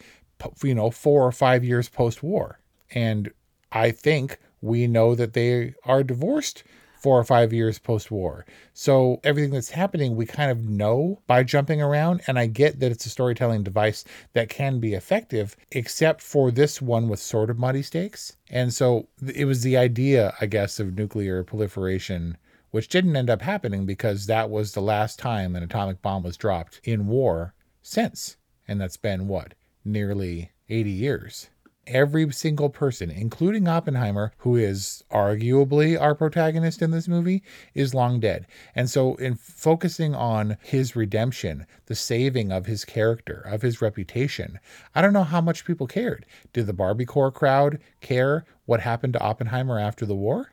you 0.64 0.76
know, 0.76 0.90
four 0.92 1.26
or 1.26 1.32
five 1.32 1.64
years 1.64 1.90
post 1.90 2.24
war. 2.24 2.60
And 2.92 3.32
I 3.72 3.92
think 3.92 4.40
we 4.62 4.88
know 4.88 5.16
that 5.16 5.34
they 5.34 5.74
are 5.86 6.04
divorced 6.04 6.64
four 7.02 7.18
or 7.18 7.24
five 7.24 7.54
years 7.54 7.80
post 7.80 8.12
war. 8.12 8.46
So 8.74 9.22
everything 9.24 9.52
that's 9.52 9.70
happening, 9.70 10.18
we 10.18 10.26
kind 10.26 10.52
of 10.52 10.68
know 10.68 11.22
by 11.28 11.44
jumping 11.44 11.82
around. 11.82 12.20
And 12.28 12.38
I 12.38 12.48
get 12.48 12.82
that 12.82 12.92
it's 12.92 13.06
a 13.06 13.10
storytelling 13.10 13.64
device 13.64 14.04
that 14.34 14.50
can 14.50 14.82
be 14.82 14.96
effective, 14.96 15.56
except 15.72 16.22
for 16.22 16.52
this 16.52 16.82
one 16.82 17.08
with 17.08 17.22
sort 17.22 17.50
of 17.50 17.58
muddy 17.58 17.84
stakes. 17.84 18.36
And 18.50 18.74
so 18.74 19.08
it 19.34 19.46
was 19.46 19.64
the 19.64 19.78
idea, 19.78 20.34
I 20.42 20.46
guess, 20.48 20.78
of 20.78 20.98
nuclear 20.98 21.42
proliferation. 21.46 22.38
Which 22.72 22.88
didn't 22.88 23.16
end 23.16 23.30
up 23.30 23.42
happening 23.42 23.86
because 23.86 24.26
that 24.26 24.50
was 24.50 24.74
the 24.74 24.82
last 24.82 25.20
time 25.20 25.56
an 25.56 25.64
atomic 25.64 26.02
bomb 26.02 26.24
was 26.24 26.38
dropped 26.38 26.80
in 26.84 27.08
war 27.08 27.54
since. 27.82 28.38
And 28.68 28.80
that's 28.80 28.98
been 28.98 29.28
what? 29.28 29.56
Nearly 29.84 30.52
80 30.70 30.90
years 30.92 31.50
every 31.90 32.32
single 32.32 32.70
person, 32.70 33.10
including 33.10 33.68
Oppenheimer, 33.68 34.32
who 34.38 34.56
is 34.56 35.04
arguably 35.12 36.00
our 36.00 36.16
protagonist 36.16 36.82
in 36.82 36.92
this 36.92 37.08
movie, 37.08 37.44
is 37.74 37.94
long 37.94 38.20
dead. 38.20 38.46
And 38.76 38.90
so, 38.90 39.16
in 39.16 39.36
focusing 39.36 40.16
on 40.16 40.58
his 40.62 40.96
redemption, 40.96 41.66
the 41.88 41.96
saving 41.96 42.52
of 42.52 42.68
his 42.68 42.86
character, 42.86 43.42
of 43.42 43.62
his 43.62 43.82
reputation, 43.82 44.60
I 44.96 45.02
don't 45.02 45.14
know 45.14 45.24
how 45.24 45.42
much 45.42 45.66
people 45.66 45.88
cared. 45.88 46.26
Did 46.54 46.68
the 46.68 46.74
Barbie 46.74 47.06
core 47.06 47.32
crowd 47.32 47.80
care 48.02 48.46
what 48.66 48.82
happened 48.82 49.14
to 49.14 49.22
Oppenheimer 49.22 49.80
after 49.80 50.06
the 50.06 50.16
war? 50.16 50.52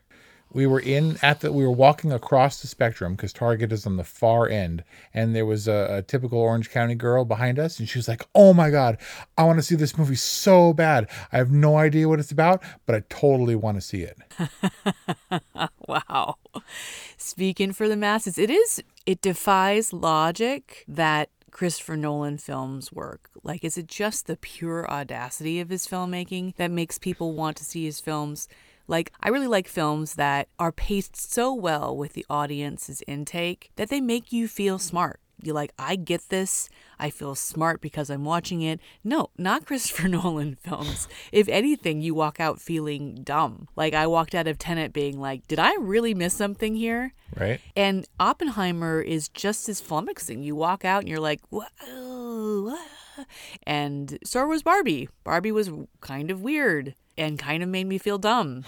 We 0.56 0.66
were 0.66 0.80
in 0.80 1.18
at 1.20 1.40
the 1.40 1.52
we 1.52 1.62
were 1.62 1.70
walking 1.70 2.10
across 2.10 2.62
the 2.62 2.66
spectrum 2.66 3.14
because 3.14 3.30
target 3.30 3.70
is 3.70 3.86
on 3.86 3.98
the 3.98 4.04
far 4.04 4.48
end 4.48 4.82
and 5.12 5.36
there 5.36 5.44
was 5.44 5.68
a, 5.68 5.98
a, 5.98 6.02
typical 6.02 6.38
orange 6.38 6.70
county 6.70 6.94
girl 6.94 7.26
behind 7.26 7.58
us 7.58 7.78
and 7.78 7.86
she 7.90 7.98
was 7.98 8.08
like 8.08 8.22
oh 8.34 8.54
my 8.54 8.70
god 8.70 8.96
i 9.36 9.44
want 9.44 9.58
to 9.58 9.62
see 9.62 9.74
this 9.74 9.98
movie 9.98 10.14
so 10.14 10.72
bad 10.72 11.06
i 11.30 11.36
have 11.36 11.50
no 11.50 11.76
idea 11.76 12.08
what 12.08 12.18
it's 12.18 12.32
about 12.32 12.62
but 12.86 12.94
i 12.94 13.02
totally 13.10 13.54
want 13.54 13.76
to 13.76 13.82
see 13.82 14.00
it 14.00 14.18
wow 15.86 16.36
speaking 17.18 17.70
for 17.70 17.86
the 17.86 17.96
masses 17.96 18.38
it 18.38 18.48
is 18.48 18.82
it 19.04 19.20
defies 19.20 19.92
logic 19.92 20.84
that 20.88 21.28
Christopher 21.52 21.96
Nolan 21.96 22.36
films 22.36 22.92
work? 22.92 23.30
Like, 23.42 23.64
is 23.64 23.78
it 23.78 23.86
just 23.86 24.26
the 24.26 24.36
pure 24.36 24.86
audacity 24.90 25.58
of 25.58 25.70
his 25.70 25.86
filmmaking 25.86 26.54
that 26.56 26.70
makes 26.70 26.98
people 26.98 27.32
want 27.32 27.56
to 27.56 27.64
see 27.64 27.86
his 27.86 27.98
films? 27.98 28.46
Like, 28.88 29.12
I 29.20 29.28
really 29.28 29.46
like 29.46 29.68
films 29.68 30.14
that 30.14 30.48
are 30.58 30.72
paced 30.72 31.16
so 31.16 31.52
well 31.52 31.96
with 31.96 32.12
the 32.12 32.26
audience's 32.30 33.02
intake 33.06 33.70
that 33.76 33.88
they 33.88 34.00
make 34.00 34.32
you 34.32 34.48
feel 34.48 34.78
smart. 34.78 35.20
You're 35.42 35.54
like, 35.54 35.72
I 35.78 35.96
get 35.96 36.28
this. 36.30 36.68
I 36.98 37.10
feel 37.10 37.34
smart 37.34 37.80
because 37.80 38.08
I'm 38.08 38.24
watching 38.24 38.62
it. 38.62 38.80
No, 39.04 39.30
not 39.36 39.66
Christopher 39.66 40.08
Nolan 40.08 40.56
films. 40.56 41.08
If 41.30 41.48
anything, 41.48 42.00
you 42.00 42.14
walk 42.14 42.40
out 42.40 42.60
feeling 42.60 43.22
dumb. 43.22 43.68
Like 43.76 43.94
I 43.94 44.06
walked 44.06 44.34
out 44.34 44.46
of 44.48 44.58
Tenet 44.58 44.92
being 44.92 45.20
like, 45.20 45.46
did 45.46 45.58
I 45.58 45.74
really 45.76 46.14
miss 46.14 46.34
something 46.34 46.74
here? 46.74 47.12
Right. 47.36 47.60
And 47.76 48.08
Oppenheimer 48.18 49.00
is 49.00 49.28
just 49.28 49.68
as 49.68 49.82
flummoxing. 49.82 50.42
You 50.42 50.56
walk 50.56 50.84
out 50.84 51.00
and 51.00 51.08
you're 51.08 51.20
like, 51.20 51.40
whoa. 51.50 52.76
And 53.66 54.18
so 54.24 54.46
was 54.46 54.62
Barbie. 54.62 55.08
Barbie 55.24 55.52
was 55.52 55.70
kind 56.00 56.30
of 56.30 56.42
weird 56.42 56.94
and 57.18 57.38
kind 57.38 57.62
of 57.62 57.68
made 57.68 57.86
me 57.86 57.98
feel 57.98 58.18
dumb 58.18 58.64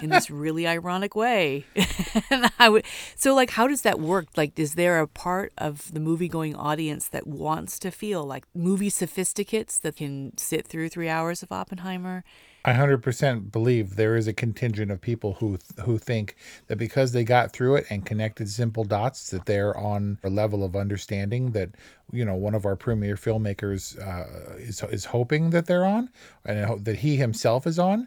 in 0.00 0.10
this 0.10 0.30
really 0.30 0.66
ironic 0.66 1.14
way. 1.14 1.66
and 2.30 2.50
I 2.58 2.68
would 2.68 2.84
so 3.16 3.34
like 3.34 3.50
how 3.50 3.66
does 3.66 3.82
that 3.82 4.00
work? 4.00 4.28
Like 4.36 4.58
is 4.58 4.74
there 4.74 5.00
a 5.00 5.08
part 5.08 5.52
of 5.58 5.92
the 5.92 6.00
movie 6.00 6.28
going 6.28 6.54
audience 6.54 7.08
that 7.08 7.26
wants 7.26 7.78
to 7.80 7.90
feel 7.90 8.24
like 8.24 8.44
movie 8.54 8.90
sophisticates 8.90 9.80
that 9.80 9.96
can 9.96 10.36
sit 10.36 10.66
through 10.66 10.88
3 10.88 11.08
hours 11.08 11.42
of 11.42 11.52
Oppenheimer? 11.52 12.24
I 12.64 12.74
100% 12.74 13.50
believe 13.50 13.96
there 13.96 14.16
is 14.16 14.28
a 14.28 14.32
contingent 14.32 14.90
of 14.92 15.00
people 15.00 15.34
who 15.34 15.58
who 15.84 15.98
think 15.98 16.36
that 16.68 16.76
because 16.76 17.12
they 17.12 17.24
got 17.24 17.52
through 17.52 17.76
it 17.76 17.86
and 17.90 18.06
connected 18.06 18.48
simple 18.48 18.84
dots 18.84 19.30
that 19.30 19.46
they're 19.46 19.76
on 19.76 20.18
a 20.22 20.30
level 20.30 20.62
of 20.62 20.76
understanding 20.76 21.50
that 21.52 21.70
you 22.12 22.24
know 22.24 22.36
one 22.36 22.54
of 22.54 22.64
our 22.64 22.76
premier 22.76 23.16
filmmakers 23.16 23.98
uh, 23.98 24.56
is 24.58 24.82
is 24.90 25.06
hoping 25.06 25.50
that 25.50 25.66
they're 25.66 25.84
on 25.84 26.08
and 26.44 26.84
that 26.84 26.98
he 26.98 27.16
himself 27.16 27.66
is 27.66 27.78
on. 27.78 28.06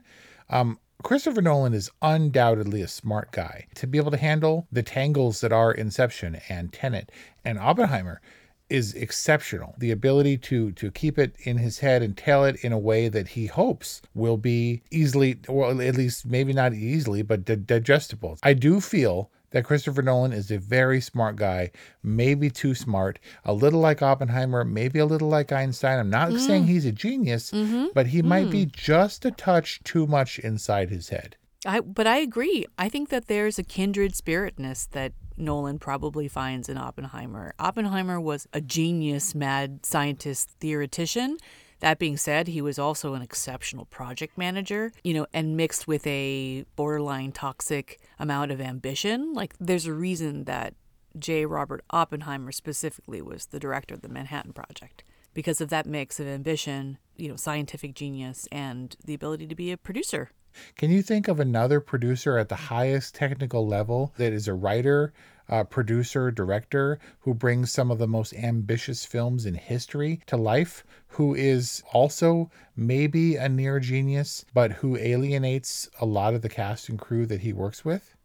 Um, 0.50 0.80
Christopher 1.04 1.42
Nolan 1.42 1.74
is 1.74 1.92
undoubtedly 2.02 2.82
a 2.82 2.88
smart 2.88 3.32
guy 3.32 3.68
to 3.76 3.86
be 3.86 3.98
able 3.98 4.12
to 4.12 4.18
handle 4.18 4.68
the 4.72 4.82
tangles 4.82 5.42
that 5.42 5.52
are 5.52 5.72
Inception 5.72 6.40
and 6.48 6.72
Tenet 6.72 7.12
and 7.44 7.60
Oppenheimer 7.60 8.22
is 8.70 8.94
exceptional. 8.94 9.76
The 9.78 9.92
ability 9.92 10.38
to 10.40 10.72
to 10.74 10.92
keep 10.92 11.18
it 11.18 11.36
in 11.44 11.58
his 11.58 11.80
head 11.80 12.02
and 12.02 12.18
tell 12.18 12.46
it 12.46 12.64
in 12.64 12.72
a 12.72 12.80
way 12.80 13.10
that 13.10 13.30
he 13.30 13.46
hopes 13.48 14.02
will 14.14 14.38
be 14.38 14.82
easily, 14.92 15.40
well, 15.48 15.82
at 15.82 15.96
least 15.96 16.26
maybe 16.26 16.54
not 16.54 16.74
easily, 16.74 17.22
but 17.22 17.46
di- 17.46 17.56
digestible. 17.56 18.38
I 18.44 18.54
do 18.54 18.82
feel 18.82 19.30
that 19.52 19.64
Christopher 19.64 20.02
Nolan 20.02 20.34
is 20.34 20.52
a 20.52 20.58
very 20.60 21.00
smart 21.00 21.38
guy, 21.38 21.72
maybe 22.04 22.50
too 22.50 22.76
smart, 22.76 23.20
a 23.46 23.54
little 23.54 23.80
like 23.80 24.02
Oppenheimer, 24.02 24.66
maybe 24.66 25.00
a 25.00 25.06
little 25.06 25.30
like 25.30 25.52
Einstein. 25.52 25.98
I'm 25.98 26.10
not 26.10 26.32
mm. 26.32 26.40
saying 26.40 26.68
he's 26.68 26.86
a 26.86 26.92
genius, 26.92 27.52
mm-hmm. 27.52 27.86
but 27.94 28.08
he 28.08 28.22
mm. 28.22 28.26
might 28.26 28.50
be 28.50 28.66
mm. 28.66 28.72
just 28.74 29.24
a 29.24 29.32
touch 29.32 29.82
too 29.84 30.08
much 30.08 30.40
inside 30.40 30.90
his 30.90 31.08
head. 31.08 31.38
I, 31.66 31.80
but 31.80 32.06
I 32.06 32.18
agree. 32.18 32.66
I 32.78 32.90
think 32.90 33.10
that 33.10 33.28
there's 33.28 33.58
a 33.58 33.64
kindred 33.64 34.14
spiritness 34.14 34.90
that 34.90 35.14
Nolan 35.38 35.80
probably 35.80 36.28
finds 36.28 36.70
in 36.70 36.78
Oppenheimer. 36.78 37.54
Oppenheimer 37.60 38.20
was 38.20 38.48
a 38.54 38.62
genius, 38.62 39.36
mad 39.36 39.86
scientist 39.86 40.50
theoretician. 40.60 41.38
That 41.80 42.00
being 42.00 42.18
said, 42.18 42.48
he 42.48 42.62
was 42.62 42.80
also 42.80 43.14
an 43.14 43.22
exceptional 43.22 43.86
project 43.86 44.38
manager, 44.38 44.92
you 45.04 45.14
know, 45.14 45.28
and 45.34 45.58
mixed 45.58 45.88
with 45.88 46.08
a 46.08 46.66
borderline 46.76 47.32
toxic 47.32 48.00
amount 48.18 48.52
of 48.52 48.62
ambition. 48.62 49.34
Like, 49.34 49.56
there's 49.60 49.86
a 49.86 49.94
reason 49.94 50.46
that 50.46 50.74
J. 51.20 51.46
Robert 51.46 51.84
Oppenheimer 51.90 52.52
specifically 52.52 53.22
was 53.22 53.48
the 53.48 53.60
director 53.60 53.94
of 53.94 54.02
the 54.02 54.10
Manhattan 54.10 54.54
Project 54.54 55.04
because 55.34 55.60
of 55.60 55.70
that 55.70 55.86
mix 55.86 56.20
of 56.20 56.28
ambition, 56.28 56.98
you 57.18 57.28
know, 57.28 57.36
scientific 57.36 57.94
genius, 57.94 58.48
and 58.52 58.96
the 59.04 59.14
ability 59.14 59.46
to 59.48 59.56
be 59.56 59.72
a 59.72 59.78
producer 59.78 60.32
can 60.76 60.92
you 60.92 61.02
think 61.02 61.28
of 61.28 61.40
another 61.40 61.80
producer 61.80 62.38
at 62.38 62.50
the 62.50 62.56
highest 62.56 63.16
technical 63.16 63.68
level 63.68 64.14
that 64.18 64.34
is 64.34 64.48
a 64.48 64.54
writer, 64.54 65.14
uh, 65.50 65.64
producer, 65.64 66.32
director 66.32 67.00
who 67.20 67.34
brings 67.34 67.72
some 67.72 67.92
of 67.92 68.00
the 68.00 68.08
most 68.08 68.34
ambitious 68.34 69.06
films 69.06 69.46
in 69.46 69.54
history 69.54 70.22
to 70.28 70.38
life, 70.38 70.84
who 71.08 71.36
is 71.36 71.84
also 71.94 72.50
maybe 72.76 73.36
a 73.36 73.48
near 73.48 73.80
genius, 73.80 74.46
but 74.54 74.72
who 74.72 74.98
alienates 74.98 75.90
a 76.00 76.06
lot 76.06 76.34
of 76.34 76.42
the 76.42 76.50
cast 76.50 76.90
and 76.90 77.00
crew 77.00 77.26
that 77.26 77.42
he 77.42 77.54
works 77.54 77.86
with? 77.86 78.16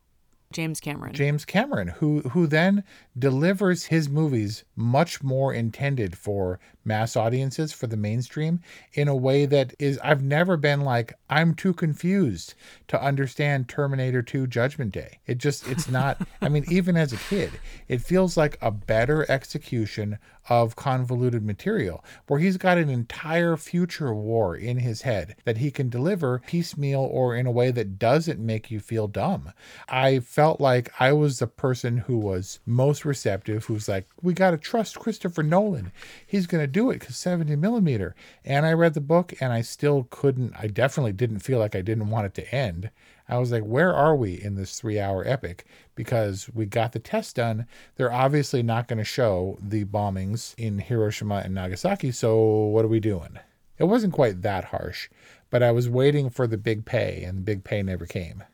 James 0.52 0.80
Cameron. 0.80 1.14
James 1.14 1.44
Cameron, 1.44 1.86
who 1.86 2.22
who 2.22 2.48
then 2.48 2.82
delivers 3.16 3.84
his 3.84 4.08
movies 4.08 4.64
much 4.74 5.22
more 5.22 5.54
intended 5.54 6.18
for 6.18 6.58
mass 6.90 7.14
audiences 7.14 7.72
for 7.72 7.86
the 7.86 7.96
mainstream 7.96 8.58
in 8.94 9.06
a 9.06 9.14
way 9.14 9.46
that 9.46 9.72
is 9.78 9.96
I've 10.02 10.24
never 10.24 10.56
been 10.56 10.80
like 10.80 11.12
I'm 11.28 11.54
too 11.54 11.72
confused 11.72 12.54
to 12.88 13.00
understand 13.00 13.68
Terminator 13.68 14.22
2 14.22 14.48
Judgment 14.48 14.90
Day. 14.90 15.20
It 15.24 15.38
just 15.38 15.68
it's 15.68 15.88
not 16.00 16.20
I 16.42 16.48
mean 16.48 16.64
even 16.68 16.96
as 16.96 17.12
a 17.12 17.16
kid, 17.16 17.52
it 17.86 18.00
feels 18.00 18.36
like 18.36 18.58
a 18.60 18.72
better 18.72 19.24
execution 19.30 20.18
of 20.48 20.74
convoluted 20.74 21.44
material 21.44 22.04
where 22.26 22.40
he's 22.40 22.56
got 22.56 22.78
an 22.78 22.90
entire 22.90 23.56
future 23.56 24.12
war 24.12 24.56
in 24.56 24.78
his 24.78 25.02
head 25.02 25.36
that 25.44 25.58
he 25.58 25.70
can 25.70 25.88
deliver 25.88 26.42
piecemeal 26.46 27.00
or 27.02 27.36
in 27.36 27.46
a 27.46 27.50
way 27.50 27.70
that 27.70 27.98
doesn't 27.98 28.40
make 28.40 28.70
you 28.70 28.80
feel 28.80 29.06
dumb. 29.06 29.52
I 29.88 30.18
felt 30.18 30.60
like 30.60 30.90
I 30.98 31.12
was 31.12 31.38
the 31.38 31.46
person 31.46 31.98
who 31.98 32.18
was 32.18 32.58
most 32.66 33.04
receptive, 33.04 33.66
who's 33.66 33.88
like, 33.88 34.08
we 34.20 34.34
got 34.34 34.50
to 34.50 34.56
trust 34.56 34.98
Christopher 34.98 35.44
Nolan. 35.44 35.92
He's 36.26 36.48
going 36.48 36.62
to 36.62 36.66
do 36.66 36.79
it 36.88 37.00
because 37.00 37.18
70 37.18 37.56
millimeter. 37.56 38.14
And 38.42 38.64
I 38.64 38.72
read 38.72 38.94
the 38.94 39.02
book 39.02 39.34
and 39.38 39.52
I 39.52 39.60
still 39.60 40.06
couldn't, 40.08 40.54
I 40.58 40.68
definitely 40.68 41.12
didn't 41.12 41.40
feel 41.40 41.58
like 41.58 41.76
I 41.76 41.82
didn't 41.82 42.08
want 42.08 42.24
it 42.24 42.34
to 42.34 42.54
end. 42.54 42.90
I 43.28 43.36
was 43.36 43.52
like, 43.52 43.64
where 43.64 43.94
are 43.94 44.16
we 44.16 44.40
in 44.40 44.54
this 44.54 44.80
three 44.80 44.98
hour 44.98 45.22
epic? 45.26 45.66
Because 45.94 46.48
we 46.54 46.64
got 46.64 46.92
the 46.92 46.98
test 46.98 47.36
done. 47.36 47.66
They're 47.96 48.12
obviously 48.12 48.62
not 48.62 48.88
going 48.88 48.98
to 48.98 49.04
show 49.04 49.58
the 49.60 49.84
bombings 49.84 50.54
in 50.56 50.78
Hiroshima 50.78 51.42
and 51.44 51.54
Nagasaki. 51.54 52.12
So 52.12 52.38
what 52.38 52.84
are 52.84 52.88
we 52.88 53.00
doing? 53.00 53.38
It 53.78 53.84
wasn't 53.84 54.12
quite 54.12 54.42
that 54.42 54.66
harsh, 54.66 55.08
but 55.48 55.62
I 55.62 55.72
was 55.72 55.88
waiting 55.88 56.28
for 56.28 56.46
the 56.46 56.58
big 56.58 56.84
pay, 56.84 57.22
and 57.24 57.38
the 57.38 57.42
big 57.42 57.64
pay 57.64 57.82
never 57.82 58.04
came. 58.04 58.44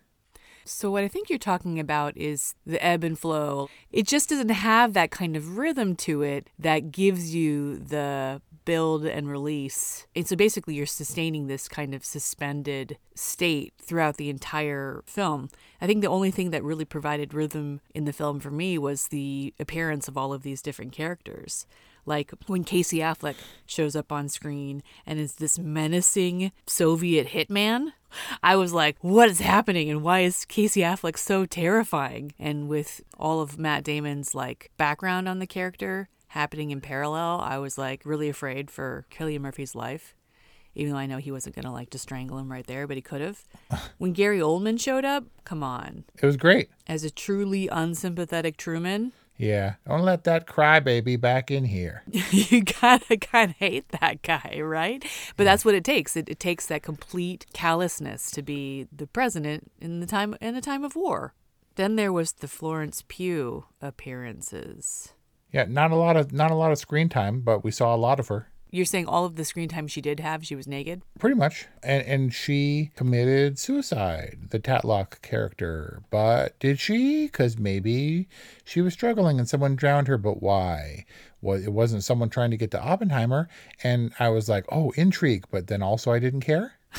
So, 0.68 0.90
what 0.90 1.05
I 1.05 1.09
think 1.09 1.31
you're 1.31 1.38
talking 1.38 1.79
about 1.79 2.16
is 2.16 2.55
the 2.66 2.85
ebb 2.85 3.05
and 3.05 3.16
flow. 3.16 3.68
It 3.92 4.07
just 4.07 4.29
doesn't 4.29 4.48
have 4.48 4.94
that 4.94 5.12
kind 5.12 5.37
of 5.37 5.57
rhythm 5.57 5.94
to 5.96 6.22
it 6.22 6.48
that 6.59 6.90
gives 6.90 7.35
you 7.35 7.79
the 7.79 8.42
build 8.64 9.07
and 9.07 9.31
release. 9.31 10.07
And 10.16 10.26
so 10.26 10.35
basically, 10.35 10.74
you're 10.74 10.87
sustaining 10.87 11.46
this 11.46 11.68
kind 11.68 11.94
of 11.94 12.05
suspended 12.05 12.98
state 13.14 13.74
throughout 13.81 14.16
the 14.16 14.29
entire 14.29 15.05
film. 15.07 15.50
I 15.81 15.87
think 15.87 16.02
the 16.02 16.09
only 16.09 16.33
thing 16.33 16.50
that 16.50 16.64
really 16.64 16.85
provided 16.85 17.33
rhythm 17.33 17.81
in 17.94 18.05
the 18.05 18.12
film 18.12 18.40
for 18.40 18.50
me 18.50 18.76
was 18.76 19.09
the 19.09 19.55
appearance 19.61 20.09
of 20.09 20.18
all 20.18 20.33
of 20.33 20.42
these 20.42 20.62
different 20.62 20.92
characters. 20.92 21.66
Like 22.06 22.32
when 22.46 22.64
Casey 22.64 22.98
Affleck 22.98 23.34
shows 23.66 23.96
up 23.96 24.12
on 24.12 24.28
screen 24.28 24.82
and 25.04 25.18
is 25.18 25.34
this 25.34 25.58
menacing 25.58 26.52
Soviet 26.66 27.28
hitman. 27.28 27.92
I 28.42 28.56
was 28.56 28.72
like, 28.72 28.96
what 29.02 29.28
is 29.28 29.40
happening 29.40 29.90
and 29.90 30.02
why 30.02 30.20
is 30.20 30.44
Casey 30.44 30.80
Affleck 30.80 31.18
so 31.18 31.44
terrifying? 31.44 32.32
And 32.38 32.68
with 32.68 33.02
all 33.18 33.40
of 33.40 33.58
Matt 33.58 33.84
Damon's 33.84 34.34
like 34.34 34.70
background 34.76 35.28
on 35.28 35.40
the 35.40 35.46
character 35.46 36.08
happening 36.28 36.70
in 36.70 36.80
parallel, 36.80 37.40
I 37.40 37.58
was 37.58 37.76
like 37.76 38.02
really 38.04 38.28
afraid 38.28 38.70
for 38.70 39.04
Cillian 39.10 39.40
Murphy's 39.40 39.74
life. 39.74 40.14
Even 40.74 40.92
though 40.92 40.98
I 40.98 41.06
know 41.06 41.16
he 41.16 41.32
wasn't 41.32 41.56
gonna 41.56 41.72
like 41.72 41.90
just 41.90 42.02
strangle 42.02 42.38
him 42.38 42.52
right 42.52 42.66
there, 42.66 42.86
but 42.86 42.96
he 42.96 43.02
could 43.02 43.22
have. 43.22 43.42
when 43.98 44.12
Gary 44.12 44.40
Oldman 44.40 44.78
showed 44.78 45.06
up, 45.06 45.24
come 45.44 45.62
on. 45.62 46.04
It 46.22 46.26
was 46.26 46.36
great. 46.36 46.68
As 46.86 47.02
a 47.02 47.10
truly 47.10 47.66
unsympathetic 47.68 48.58
Truman, 48.58 49.12
Yeah. 49.38 49.75
Don't 49.87 50.03
let 50.03 50.25
that 50.25 50.46
crybaby 50.46 51.20
back 51.20 51.51
in 51.51 51.64
here. 51.64 52.03
you 52.31 52.62
gotta 52.62 53.16
kind 53.16 53.51
of 53.51 53.57
hate 53.57 53.88
that 54.01 54.22
guy, 54.22 54.61
right? 54.62 55.05
But 55.37 55.44
that's 55.44 55.64
what 55.64 55.75
it 55.75 55.85
takes. 55.85 56.16
It, 56.16 56.29
it 56.29 56.40
takes 56.40 56.66
that 56.66 56.83
complete 56.83 57.46
callousness 57.53 58.31
to 58.33 58.42
be 58.42 58.87
the 58.90 59.07
president 59.07 59.70
in 59.81 60.01
the 60.01 60.07
time 60.07 60.37
in 60.40 60.57
a 60.57 60.61
time 60.61 60.85
of 60.85 60.96
war. 60.96 61.35
Then 61.77 61.96
there 61.96 62.12
was 62.12 62.33
the 62.33 62.49
Florence 62.49 63.05
Pugh 63.07 63.66
appearances. 63.83 65.12
Yeah, 65.53 65.66
not 65.68 65.90
a 65.90 65.96
lot 65.96 66.16
of 66.16 66.33
not 66.33 66.51
a 66.51 66.55
lot 66.55 66.72
of 66.72 66.79
screen 66.79 67.09
time, 67.09 67.40
but 67.40 67.62
we 67.62 67.70
saw 67.70 67.94
a 67.94 67.96
lot 67.96 68.18
of 68.18 68.29
her. 68.29 68.51
You're 68.70 68.85
saying 68.85 69.07
all 69.07 69.24
of 69.24 69.37
the 69.37 69.44
screen 69.44 69.68
time 69.68 69.87
she 69.87 70.00
did 70.00 70.20
have, 70.20 70.44
she 70.44 70.57
was 70.57 70.66
naked? 70.66 71.02
Pretty 71.18 71.37
much. 71.37 71.66
And 71.83 72.02
and 72.07 72.35
she 72.35 72.90
committed 72.96 73.59
suicide, 73.59 74.48
the 74.50 74.59
Tatlock 74.59 75.22
character. 75.22 76.02
But 76.11 76.59
did 76.59 76.81
she? 76.81 77.26
Because 77.26 77.59
maybe 77.59 78.29
she 78.64 78.81
was 78.81 78.92
struggling 78.92 79.38
and 79.38 79.48
someone 79.48 79.76
drowned 79.76 80.09
her, 80.09 80.18
but 80.18 80.42
why? 80.42 81.07
Well, 81.40 81.62
it 81.62 81.72
wasn't 81.72 82.05
someone 82.05 82.29
trying 82.29 82.50
to 82.50 82.57
get 82.57 82.70
to 82.72 82.83
Oppenheimer. 82.83 83.48
And 83.83 84.12
I 84.18 84.31
was 84.31 84.48
like, 84.48 84.64
oh, 84.70 84.90
intrigue. 84.96 85.44
But 85.50 85.68
then 85.68 85.83
also 85.83 86.12
I 86.12 86.18
didn't 86.18 86.40
care. 86.40 86.72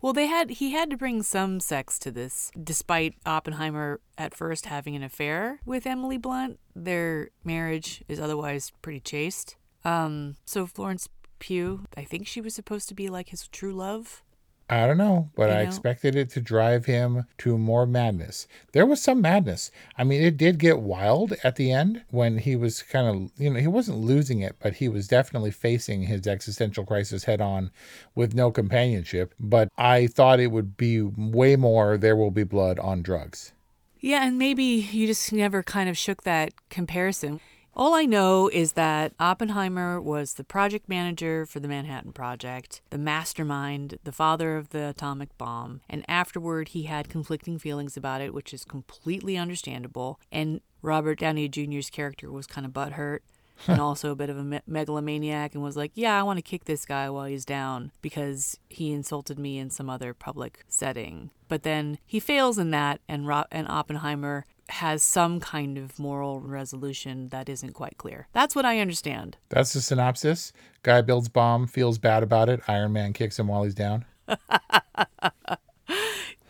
Well, 0.00 0.12
they 0.12 0.26
had 0.26 0.50
he 0.50 0.72
had 0.72 0.90
to 0.90 0.96
bring 0.96 1.22
some 1.22 1.60
sex 1.60 1.98
to 2.00 2.10
this, 2.10 2.50
despite 2.62 3.14
Oppenheimer 3.26 4.00
at 4.18 4.34
first 4.34 4.66
having 4.66 4.94
an 4.94 5.02
affair 5.02 5.60
with 5.64 5.86
Emily 5.86 6.18
Blunt. 6.18 6.58
Their 6.74 7.30
marriage 7.44 8.02
is 8.08 8.20
otherwise 8.20 8.72
pretty 8.82 9.00
chaste. 9.00 9.56
Um, 9.84 10.36
so 10.44 10.66
Florence 10.66 11.08
Pugh, 11.38 11.84
I 11.96 12.04
think 12.04 12.26
she 12.26 12.40
was 12.40 12.54
supposed 12.54 12.88
to 12.88 12.94
be 12.94 13.08
like 13.08 13.28
his 13.28 13.48
true 13.48 13.72
love. 13.72 14.22
I 14.70 14.86
don't 14.86 14.96
know, 14.96 15.28
but 15.36 15.50
You 15.50 15.56
I 15.56 15.62
know? 15.62 15.68
expected 15.68 16.16
it 16.16 16.30
to 16.30 16.40
drive 16.40 16.86
him 16.86 17.26
to 17.38 17.58
more 17.58 17.84
madness. 17.84 18.48
There 18.72 18.86
was 18.86 19.02
some 19.02 19.20
madness. 19.20 19.70
I 19.98 20.04
mean, 20.04 20.22
it 20.22 20.38
did 20.38 20.58
get 20.58 20.80
wild 20.80 21.34
at 21.44 21.56
the 21.56 21.70
end 21.70 22.02
when 22.10 22.38
he 22.38 22.56
was 22.56 22.82
kind 22.82 23.06
of, 23.06 23.30
you 23.38 23.50
know, 23.50 23.60
he 23.60 23.66
wasn't 23.66 23.98
losing 23.98 24.40
it, 24.40 24.56
but 24.60 24.72
he 24.76 24.88
was 24.88 25.06
definitely 25.06 25.50
facing 25.50 26.04
his 26.04 26.26
existential 26.26 26.86
crisis 26.86 27.24
head 27.24 27.42
on 27.42 27.72
with 28.14 28.32
no 28.34 28.50
companionship. 28.50 29.34
But 29.38 29.68
I 29.76 30.06
thought 30.06 30.40
it 30.40 30.50
would 30.50 30.78
be 30.78 31.02
way 31.02 31.56
more 31.56 31.98
there 31.98 32.16
will 32.16 32.30
be 32.30 32.44
blood 32.44 32.78
on 32.78 33.02
drugs. 33.02 33.52
Yeah, 34.00 34.26
and 34.26 34.38
maybe 34.38 34.64
you 34.64 35.06
just 35.06 35.30
never 35.30 35.62
kind 35.62 35.90
of 35.90 35.98
shook 35.98 36.22
that 36.22 36.52
comparison. 36.70 37.40
All 37.76 37.92
I 37.94 38.04
know 38.04 38.48
is 38.48 38.72
that 38.72 39.14
Oppenheimer 39.18 40.00
was 40.00 40.34
the 40.34 40.44
project 40.44 40.88
manager 40.88 41.44
for 41.44 41.58
the 41.58 41.66
Manhattan 41.66 42.12
Project, 42.12 42.82
the 42.90 42.98
mastermind, 42.98 43.98
the 44.04 44.12
father 44.12 44.56
of 44.56 44.68
the 44.68 44.90
atomic 44.90 45.36
bomb, 45.38 45.80
and 45.90 46.04
afterward 46.06 46.68
he 46.68 46.84
had 46.84 47.08
conflicting 47.08 47.58
feelings 47.58 47.96
about 47.96 48.20
it, 48.20 48.32
which 48.32 48.54
is 48.54 48.64
completely 48.64 49.36
understandable. 49.36 50.20
And 50.30 50.60
Robert 50.82 51.18
Downey 51.18 51.48
Jr.'s 51.48 51.90
character 51.90 52.30
was 52.30 52.46
kind 52.46 52.64
of 52.64 52.72
butthurt 52.72 53.20
and 53.66 53.80
also 53.80 54.10
a 54.12 54.16
bit 54.16 54.30
of 54.30 54.38
a 54.38 54.44
me- 54.44 54.60
megalomaniac 54.68 55.54
and 55.54 55.62
was 55.62 55.76
like, 55.76 55.92
Yeah, 55.94 56.18
I 56.18 56.22
want 56.22 56.38
to 56.38 56.42
kick 56.42 56.64
this 56.66 56.84
guy 56.84 57.10
while 57.10 57.24
he's 57.24 57.44
down 57.44 57.90
because 58.02 58.58
he 58.68 58.92
insulted 58.92 59.38
me 59.38 59.58
in 59.58 59.70
some 59.70 59.90
other 59.90 60.14
public 60.14 60.64
setting. 60.68 61.30
But 61.48 61.62
then 61.62 61.98
he 62.06 62.20
fails 62.20 62.58
in 62.58 62.70
that, 62.70 63.00
and, 63.08 63.26
Ro- 63.26 63.44
and 63.50 63.68
Oppenheimer 63.68 64.44
has 64.68 65.02
some 65.02 65.40
kind 65.40 65.76
of 65.76 65.98
moral 65.98 66.40
resolution 66.40 67.28
that 67.28 67.48
isn't 67.48 67.72
quite 67.72 67.98
clear. 67.98 68.28
That's 68.32 68.56
what 68.56 68.64
I 68.64 68.80
understand. 68.80 69.36
That's 69.48 69.72
the 69.72 69.80
synopsis. 69.80 70.52
Guy 70.82 71.02
builds 71.02 71.28
bomb, 71.28 71.66
feels 71.66 71.98
bad 71.98 72.22
about 72.22 72.48
it. 72.48 72.60
Iron 72.66 72.92
Man 72.92 73.12
kicks 73.12 73.38
him 73.38 73.48
while 73.48 73.64
he's 73.64 73.74
down. 73.74 74.04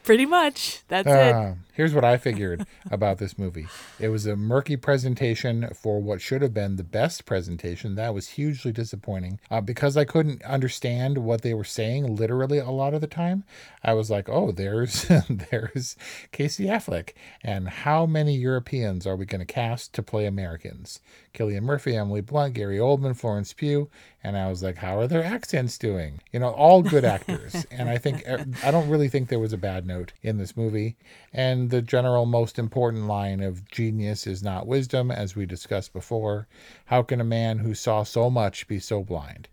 Pretty 0.04 0.26
much. 0.26 0.82
That's 0.88 1.08
it. 1.08 1.34
Ah. 1.34 1.54
Here's 1.74 1.92
what 1.92 2.04
I 2.04 2.18
figured 2.18 2.66
about 2.88 3.18
this 3.18 3.36
movie. 3.36 3.66
It 3.98 4.08
was 4.08 4.26
a 4.26 4.36
murky 4.36 4.76
presentation 4.76 5.68
for 5.74 6.00
what 6.00 6.20
should 6.20 6.40
have 6.40 6.54
been 6.54 6.76
the 6.76 6.84
best 6.84 7.26
presentation. 7.26 7.96
That 7.96 8.14
was 8.14 8.28
hugely 8.28 8.70
disappointing 8.70 9.40
uh, 9.50 9.60
because 9.60 9.96
I 9.96 10.04
couldn't 10.04 10.40
understand 10.44 11.18
what 11.18 11.42
they 11.42 11.52
were 11.52 11.64
saying 11.64 12.14
literally 12.14 12.58
a 12.58 12.70
lot 12.70 12.94
of 12.94 13.00
the 13.00 13.08
time. 13.08 13.42
I 13.82 13.92
was 13.94 14.08
like, 14.08 14.28
"Oh, 14.28 14.52
there's 14.52 15.06
there's 15.50 15.96
Casey 16.30 16.66
Affleck, 16.66 17.10
and 17.42 17.68
how 17.68 18.06
many 18.06 18.36
Europeans 18.36 19.04
are 19.04 19.16
we 19.16 19.26
going 19.26 19.44
to 19.44 19.52
cast 19.52 19.92
to 19.94 20.02
play 20.02 20.26
Americans? 20.26 21.00
Cillian 21.34 21.62
Murphy, 21.62 21.96
Emily 21.96 22.20
Blunt, 22.20 22.54
Gary 22.54 22.78
Oldman, 22.78 23.16
Florence 23.16 23.52
Pugh." 23.52 23.90
And 24.22 24.38
I 24.38 24.48
was 24.48 24.62
like, 24.62 24.76
"How 24.76 24.98
are 25.00 25.08
their 25.08 25.24
accents 25.24 25.76
doing?" 25.76 26.20
You 26.32 26.38
know, 26.38 26.50
all 26.50 26.82
good 26.82 27.04
actors. 27.04 27.66
and 27.70 27.90
I 27.90 27.98
think 27.98 28.22
I 28.62 28.70
don't 28.70 28.88
really 28.88 29.08
think 29.08 29.28
there 29.28 29.40
was 29.40 29.52
a 29.52 29.58
bad 29.58 29.86
note 29.86 30.12
in 30.22 30.38
this 30.38 30.56
movie. 30.56 30.96
And 31.32 31.63
the 31.68 31.82
general 31.82 32.26
most 32.26 32.58
important 32.58 33.06
line 33.06 33.40
of 33.40 33.68
genius 33.68 34.26
is 34.26 34.42
not 34.42 34.66
wisdom, 34.66 35.10
as 35.10 35.36
we 35.36 35.46
discussed 35.46 35.92
before. 35.92 36.48
How 36.86 37.02
can 37.02 37.20
a 37.20 37.24
man 37.24 37.58
who 37.58 37.74
saw 37.74 38.02
so 38.02 38.30
much 38.30 38.66
be 38.66 38.78
so 38.78 39.02
blind? 39.02 39.48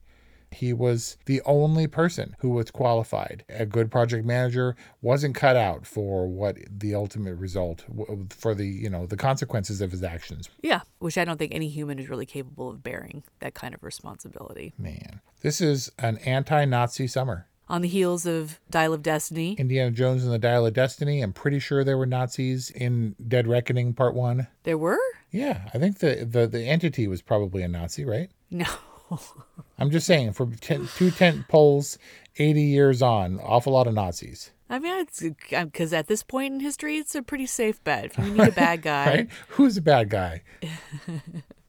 He 0.53 0.73
was 0.73 1.15
the 1.27 1.41
only 1.45 1.87
person 1.87 2.35
who 2.39 2.49
was 2.49 2.71
qualified. 2.71 3.45
A 3.47 3.65
good 3.65 3.89
project 3.89 4.25
manager 4.25 4.75
wasn't 5.01 5.33
cut 5.33 5.55
out 5.55 5.87
for 5.87 6.27
what 6.27 6.57
the 6.69 6.93
ultimate 6.93 7.35
result, 7.35 7.85
for 8.29 8.53
the 8.53 8.65
you 8.65 8.89
know 8.89 9.05
the 9.05 9.15
consequences 9.15 9.79
of 9.79 9.91
his 9.91 10.03
actions. 10.03 10.49
Yeah, 10.61 10.81
which 10.99 11.17
I 11.17 11.23
don't 11.23 11.37
think 11.37 11.55
any 11.55 11.69
human 11.69 11.99
is 11.99 12.09
really 12.09 12.25
capable 12.25 12.69
of 12.69 12.83
bearing 12.83 13.23
that 13.39 13.53
kind 13.53 13.73
of 13.73 13.81
responsibility. 13.81 14.73
Man, 14.77 15.21
this 15.39 15.61
is 15.61 15.89
an 15.97 16.17
anti-Nazi 16.17 17.07
summer. 17.07 17.47
On 17.71 17.81
the 17.81 17.87
heels 17.87 18.25
of 18.25 18.59
Dial 18.69 18.93
of 18.93 19.01
Destiny, 19.01 19.53
Indiana 19.57 19.91
Jones 19.91 20.23
and 20.23 20.31
the 20.33 20.37
Dial 20.37 20.65
of 20.65 20.73
Destiny. 20.73 21.21
I'm 21.21 21.33
pretty 21.33 21.57
sure 21.59 21.83
there 21.83 21.97
were 21.97 22.05
Nazis 22.05 22.69
in 22.69 23.15
Dead 23.25 23.47
Reckoning 23.47 23.93
Part 23.93 24.13
One. 24.13 24.47
there 24.63 24.77
were? 24.77 24.99
Yeah, 25.31 25.69
I 25.73 25.77
think 25.79 25.99
the 25.99 26.27
the, 26.29 26.47
the 26.47 26.63
entity 26.63 27.07
was 27.07 27.21
probably 27.21 27.63
a 27.63 27.67
Nazi, 27.69 28.03
right? 28.03 28.29
No. 28.51 28.65
I'm 29.79 29.89
just 29.89 30.05
saying, 30.05 30.33
for 30.33 30.47
ten, 30.59 30.89
two 30.97 31.11
tent 31.11 31.47
poles, 31.47 31.97
80 32.37 32.61
years 32.61 33.01
on, 33.01 33.39
awful 33.39 33.73
lot 33.73 33.87
of 33.87 33.93
Nazis, 33.93 34.51
I 34.69 34.79
mean, 34.79 34.99
it's 34.99 35.21
because 35.49 35.91
at 35.91 36.07
this 36.07 36.23
point 36.23 36.53
in 36.53 36.59
history, 36.61 36.97
it's 36.97 37.13
a 37.13 37.21
pretty 37.21 37.45
safe 37.45 37.83
bet. 37.83 38.05
If 38.05 38.17
you 38.17 38.23
need 38.33 38.47
a 38.47 38.51
bad 38.51 38.81
guy, 38.81 39.05
right? 39.05 39.29
Who's 39.49 39.75
a 39.75 39.81
bad 39.81 40.09
guy? 40.09 40.43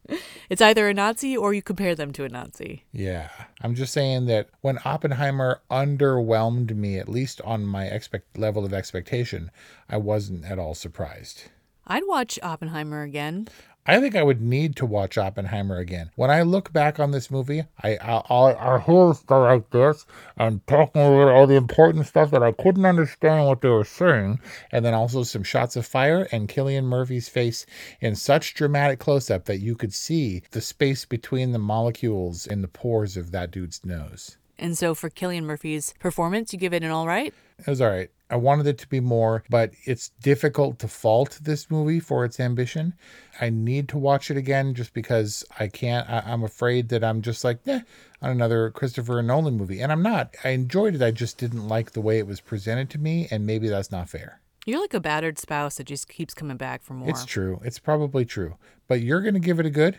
it's 0.50 0.62
either 0.62 0.88
a 0.88 0.94
Nazi 0.94 1.36
or 1.36 1.54
you 1.54 1.62
compare 1.62 1.94
them 1.94 2.12
to 2.12 2.24
a 2.24 2.28
Nazi. 2.28 2.84
Yeah, 2.92 3.28
I'm 3.60 3.74
just 3.74 3.92
saying 3.92 4.26
that 4.26 4.48
when 4.60 4.78
Oppenheimer 4.84 5.60
underwhelmed 5.70 6.74
me, 6.74 6.98
at 6.98 7.08
least 7.08 7.40
on 7.42 7.64
my 7.66 7.86
expect 7.86 8.38
level 8.38 8.64
of 8.64 8.72
expectation, 8.72 9.50
I 9.88 9.96
wasn't 9.96 10.44
at 10.44 10.58
all 10.58 10.74
surprised. 10.74 11.44
I'd 11.86 12.06
watch 12.06 12.38
Oppenheimer 12.42 13.02
again. 13.02 13.48
I 13.84 13.98
think 13.98 14.14
I 14.14 14.22
would 14.22 14.40
need 14.40 14.76
to 14.76 14.86
watch 14.86 15.18
Oppenheimer 15.18 15.78
again. 15.78 16.10
When 16.14 16.30
I 16.30 16.42
look 16.42 16.72
back 16.72 17.00
on 17.00 17.10
this 17.10 17.32
movie, 17.32 17.64
I 17.82 17.96
I, 17.96 18.22
I, 18.30 18.76
I 18.76 18.80
hear 18.80 19.12
stuff 19.12 19.42
like 19.42 19.70
this 19.70 20.06
and 20.36 20.64
talking 20.68 21.02
about 21.02 21.32
all 21.32 21.48
the 21.48 21.56
important 21.56 22.06
stuff 22.06 22.30
that 22.30 22.44
I 22.44 22.52
couldn't 22.52 22.86
understand 22.86 23.48
what 23.48 23.60
they 23.60 23.68
were 23.68 23.84
saying, 23.84 24.38
and 24.70 24.84
then 24.84 24.94
also 24.94 25.24
some 25.24 25.42
shots 25.42 25.74
of 25.74 25.84
fire 25.84 26.28
and 26.30 26.48
Cillian 26.48 26.84
Murphy's 26.84 27.28
face 27.28 27.66
in 28.00 28.14
such 28.14 28.54
dramatic 28.54 29.00
close 29.00 29.30
up 29.32 29.46
that 29.46 29.58
you 29.58 29.74
could 29.74 29.92
see 29.92 30.42
the 30.52 30.60
space 30.60 31.04
between 31.04 31.50
the 31.50 31.58
molecules 31.58 32.46
in 32.46 32.62
the 32.62 32.68
pores 32.68 33.16
of 33.16 33.32
that 33.32 33.50
dude's 33.50 33.84
nose. 33.84 34.36
And 34.60 34.78
so 34.78 34.94
for 34.94 35.10
Cillian 35.10 35.42
Murphy's 35.42 35.92
performance, 35.98 36.52
you 36.52 36.58
give 36.58 36.72
it 36.72 36.84
an 36.84 36.90
all 36.92 37.08
right? 37.08 37.34
It 37.58 37.66
was 37.66 37.80
all 37.80 37.90
right. 37.90 38.10
I 38.32 38.36
wanted 38.36 38.66
it 38.66 38.78
to 38.78 38.88
be 38.88 38.98
more, 38.98 39.44
but 39.50 39.72
it's 39.84 40.08
difficult 40.22 40.78
to 40.78 40.88
fault 40.88 41.38
this 41.42 41.70
movie 41.70 42.00
for 42.00 42.24
its 42.24 42.40
ambition. 42.40 42.94
I 43.38 43.50
need 43.50 43.90
to 43.90 43.98
watch 43.98 44.30
it 44.30 44.38
again 44.38 44.72
just 44.74 44.94
because 44.94 45.44
I 45.60 45.68
can't. 45.68 46.08
I, 46.08 46.22
I'm 46.24 46.42
afraid 46.42 46.88
that 46.88 47.04
I'm 47.04 47.20
just 47.20 47.44
like, 47.44 47.58
eh, 47.66 47.80
on 48.22 48.30
another 48.30 48.70
Christopher 48.70 49.20
Nolan 49.22 49.58
movie. 49.58 49.80
And 49.80 49.92
I'm 49.92 50.02
not. 50.02 50.34
I 50.44 50.50
enjoyed 50.50 50.94
it. 50.94 51.02
I 51.02 51.10
just 51.10 51.36
didn't 51.36 51.68
like 51.68 51.92
the 51.92 52.00
way 52.00 52.18
it 52.18 52.26
was 52.26 52.40
presented 52.40 52.88
to 52.90 52.98
me. 52.98 53.28
And 53.30 53.44
maybe 53.44 53.68
that's 53.68 53.90
not 53.90 54.08
fair. 54.08 54.40
You're 54.64 54.80
like 54.80 54.94
a 54.94 55.00
battered 55.00 55.38
spouse 55.38 55.76
that 55.76 55.84
just 55.84 56.08
keeps 56.08 56.32
coming 56.32 56.56
back 56.56 56.82
for 56.82 56.94
more. 56.94 57.10
It's 57.10 57.26
true. 57.26 57.60
It's 57.64 57.78
probably 57.78 58.24
true. 58.24 58.56
But 58.88 59.02
you're 59.02 59.20
going 59.20 59.34
to 59.34 59.40
give 59.40 59.60
it 59.60 59.66
a 59.66 59.70
good? 59.70 59.98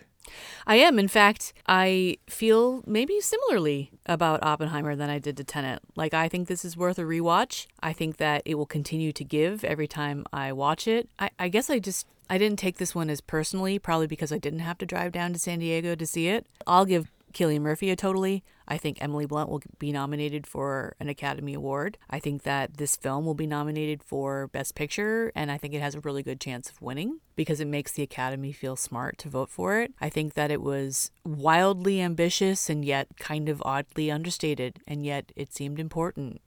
I 0.65 0.75
am. 0.75 0.99
In 0.99 1.07
fact, 1.07 1.53
I 1.67 2.17
feel 2.27 2.83
maybe 2.85 3.19
similarly 3.19 3.91
about 4.05 4.43
Oppenheimer 4.43 4.95
than 4.95 5.09
I 5.09 5.19
did 5.19 5.37
to 5.37 5.43
Tenet. 5.43 5.79
Like, 5.95 6.13
I 6.13 6.29
think 6.29 6.47
this 6.47 6.63
is 6.63 6.77
worth 6.77 6.97
a 6.99 7.03
rewatch. 7.03 7.67
I 7.81 7.93
think 7.93 8.17
that 8.17 8.41
it 8.45 8.55
will 8.55 8.65
continue 8.65 9.11
to 9.11 9.23
give 9.23 9.63
every 9.63 9.87
time 9.87 10.25
I 10.31 10.51
watch 10.53 10.87
it. 10.87 11.09
I, 11.19 11.29
I 11.39 11.49
guess 11.49 11.69
I 11.69 11.79
just. 11.79 12.07
I 12.29 12.37
didn't 12.37 12.57
take 12.57 12.77
this 12.77 12.95
one 12.95 13.09
as 13.09 13.19
personally, 13.19 13.77
probably 13.77 14.07
because 14.07 14.31
I 14.31 14.37
didn't 14.37 14.59
have 14.59 14.77
to 14.77 14.85
drive 14.85 15.11
down 15.11 15.33
to 15.33 15.39
San 15.39 15.59
Diego 15.59 15.93
to 15.93 16.07
see 16.07 16.29
it. 16.29 16.47
I'll 16.65 16.85
give 16.85 17.11
Cillian 17.33 17.61
Murphy 17.61 17.89
a 17.89 17.95
totally. 17.95 18.43
I 18.67 18.77
think 18.77 19.01
Emily 19.01 19.25
Blunt 19.25 19.49
will 19.49 19.61
be 19.77 19.91
nominated 19.91 20.47
for 20.47 20.95
an 20.99 21.09
Academy 21.09 21.53
Award. 21.53 21.97
I 22.09 22.19
think 22.19 22.43
that 22.43 22.77
this 22.77 22.95
film 22.95 23.25
will 23.25 23.33
be 23.33 23.47
nominated 23.47 24.01
for 24.03 24.47
Best 24.47 24.75
Picture, 24.75 25.31
and 25.35 25.51
I 25.51 25.57
think 25.57 25.73
it 25.73 25.81
has 25.81 25.95
a 25.95 25.99
really 25.99 26.23
good 26.23 26.39
chance 26.39 26.69
of 26.69 26.81
winning 26.81 27.19
because 27.35 27.59
it 27.59 27.67
makes 27.67 27.91
the 27.91 28.03
Academy 28.03 28.51
feel 28.53 28.75
smart 28.75 29.17
to 29.19 29.29
vote 29.29 29.49
for 29.49 29.81
it. 29.81 29.93
I 29.99 30.09
think 30.09 30.33
that 30.35 30.51
it 30.51 30.61
was 30.61 31.11
wildly 31.25 32.01
ambitious 32.01 32.69
and 32.69 32.85
yet 32.85 33.07
kind 33.17 33.49
of 33.49 33.61
oddly 33.65 34.09
understated, 34.09 34.79
and 34.87 35.05
yet 35.05 35.31
it 35.35 35.53
seemed 35.53 35.79
important. 35.79 36.41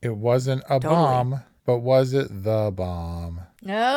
It 0.00 0.16
wasn't 0.16 0.64
a 0.64 0.80
Totally. 0.80 0.94
bomb, 0.94 1.40
but 1.64 1.78
was 1.78 2.12
it 2.12 2.42
the 2.42 2.72
bomb? 2.74 3.42
No. 3.62 3.88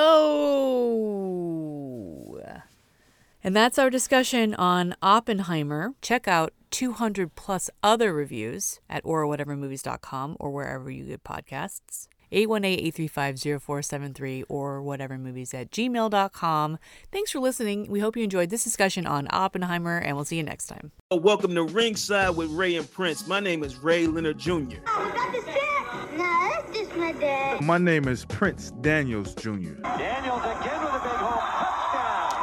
And 3.45 3.55
that's 3.55 3.77
our 3.77 3.91
discussion 3.91 4.55
on 4.55 4.95
Oppenheimer. 5.03 5.93
Check 6.01 6.27
out 6.27 6.51
200 6.71 7.35
plus 7.35 7.69
other 7.83 8.11
reviews 8.11 8.79
at 8.89 9.03
orwhatevermovies.com 9.03 10.37
or 10.39 10.49
wherever 10.49 10.89
you 10.89 11.03
get 11.03 11.23
podcasts. 11.23 12.07
818-835-0473 12.31 14.45
or 14.49 14.81
whatevermovies 14.81 15.53
at 15.53 15.69
gmail.com. 15.69 16.79
Thanks 17.11 17.31
for 17.31 17.39
listening. 17.39 17.85
We 17.87 17.99
hope 17.99 18.17
you 18.17 18.23
enjoyed 18.23 18.49
this 18.49 18.63
discussion 18.63 19.05
on 19.05 19.27
Oppenheimer, 19.29 19.99
and 19.99 20.15
we'll 20.15 20.25
see 20.25 20.37
you 20.37 20.43
next 20.43 20.65
time. 20.65 20.91
Uh, 21.11 21.17
welcome 21.17 21.53
to 21.53 21.65
Ringside 21.65 22.35
with 22.35 22.49
Ray 22.49 22.77
and 22.77 22.91
Prince. 22.91 23.27
My 23.27 23.39
name 23.39 23.63
is 23.63 23.75
Ray 23.75 24.07
Leonard 24.07 24.39
Jr. 24.39 24.53
Oh, 24.53 24.57
is 24.57 24.63
that 24.73 25.31
the 25.35 25.41
set? 25.43 26.17
No, 26.17 26.49
that's 26.51 26.75
just 26.75 26.95
my 26.95 27.11
dad. 27.11 27.61
My 27.61 27.77
name 27.77 28.07
is 28.07 28.25
Prince 28.25 28.71
Daniels 28.81 29.35
Jr. 29.35 29.75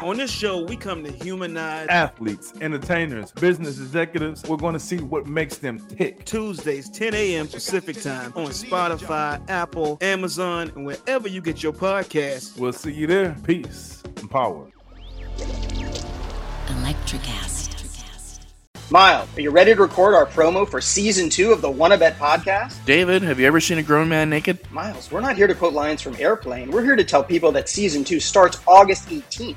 On 0.02 0.16
this 0.16 0.32
show, 0.32 0.64
we 0.64 0.76
come 0.76 1.04
to 1.04 1.12
humanize 1.12 1.86
Athletes, 1.88 2.52
entertainers, 2.60 3.30
business 3.30 3.78
executives, 3.78 4.42
we're 4.48 4.56
going 4.56 4.72
to 4.72 4.80
see 4.80 4.96
what 4.96 5.28
makes 5.28 5.58
them 5.58 5.78
tick. 5.78 6.24
Tuesdays, 6.24 6.90
10 6.90 7.14
a.m. 7.14 7.46
Pacific 7.46 8.02
time 8.02 8.32
on 8.34 8.46
Spotify, 8.46 9.40
Apple, 9.48 9.98
Amazon, 10.00 10.72
and 10.74 10.84
wherever 10.84 11.28
you 11.28 11.40
get 11.40 11.62
your 11.62 11.72
podcasts. 11.72 12.58
We'll 12.58 12.72
see 12.72 12.92
you 12.92 13.06
there. 13.06 13.36
Peace 13.44 14.02
and 14.16 14.28
power. 14.28 14.66
Electricast. 16.66 17.62
Miles, 18.90 19.28
are 19.38 19.40
you 19.40 19.50
ready 19.50 19.74
to 19.74 19.80
record 19.80 20.14
our 20.14 20.26
promo 20.26 20.68
for 20.68 20.80
season 20.80 21.30
two 21.30 21.52
of 21.52 21.62
the 21.62 21.70
Wanna 21.70 21.96
Bet 21.96 22.18
podcast? 22.18 22.84
David, 22.84 23.22
have 23.22 23.40
you 23.40 23.46
ever 23.46 23.60
seen 23.60 23.78
a 23.78 23.82
grown 23.82 24.08
man 24.08 24.28
naked? 24.28 24.58
Miles, 24.70 25.10
we're 25.10 25.20
not 25.20 25.36
here 25.36 25.46
to 25.46 25.54
quote 25.54 25.72
lines 25.72 26.02
from 26.02 26.14
Airplane. 26.16 26.70
We're 26.70 26.84
here 26.84 26.96
to 26.96 27.04
tell 27.04 27.24
people 27.24 27.52
that 27.52 27.68
season 27.70 28.04
two 28.04 28.20
starts 28.20 28.60
August 28.66 29.08
18th. 29.08 29.56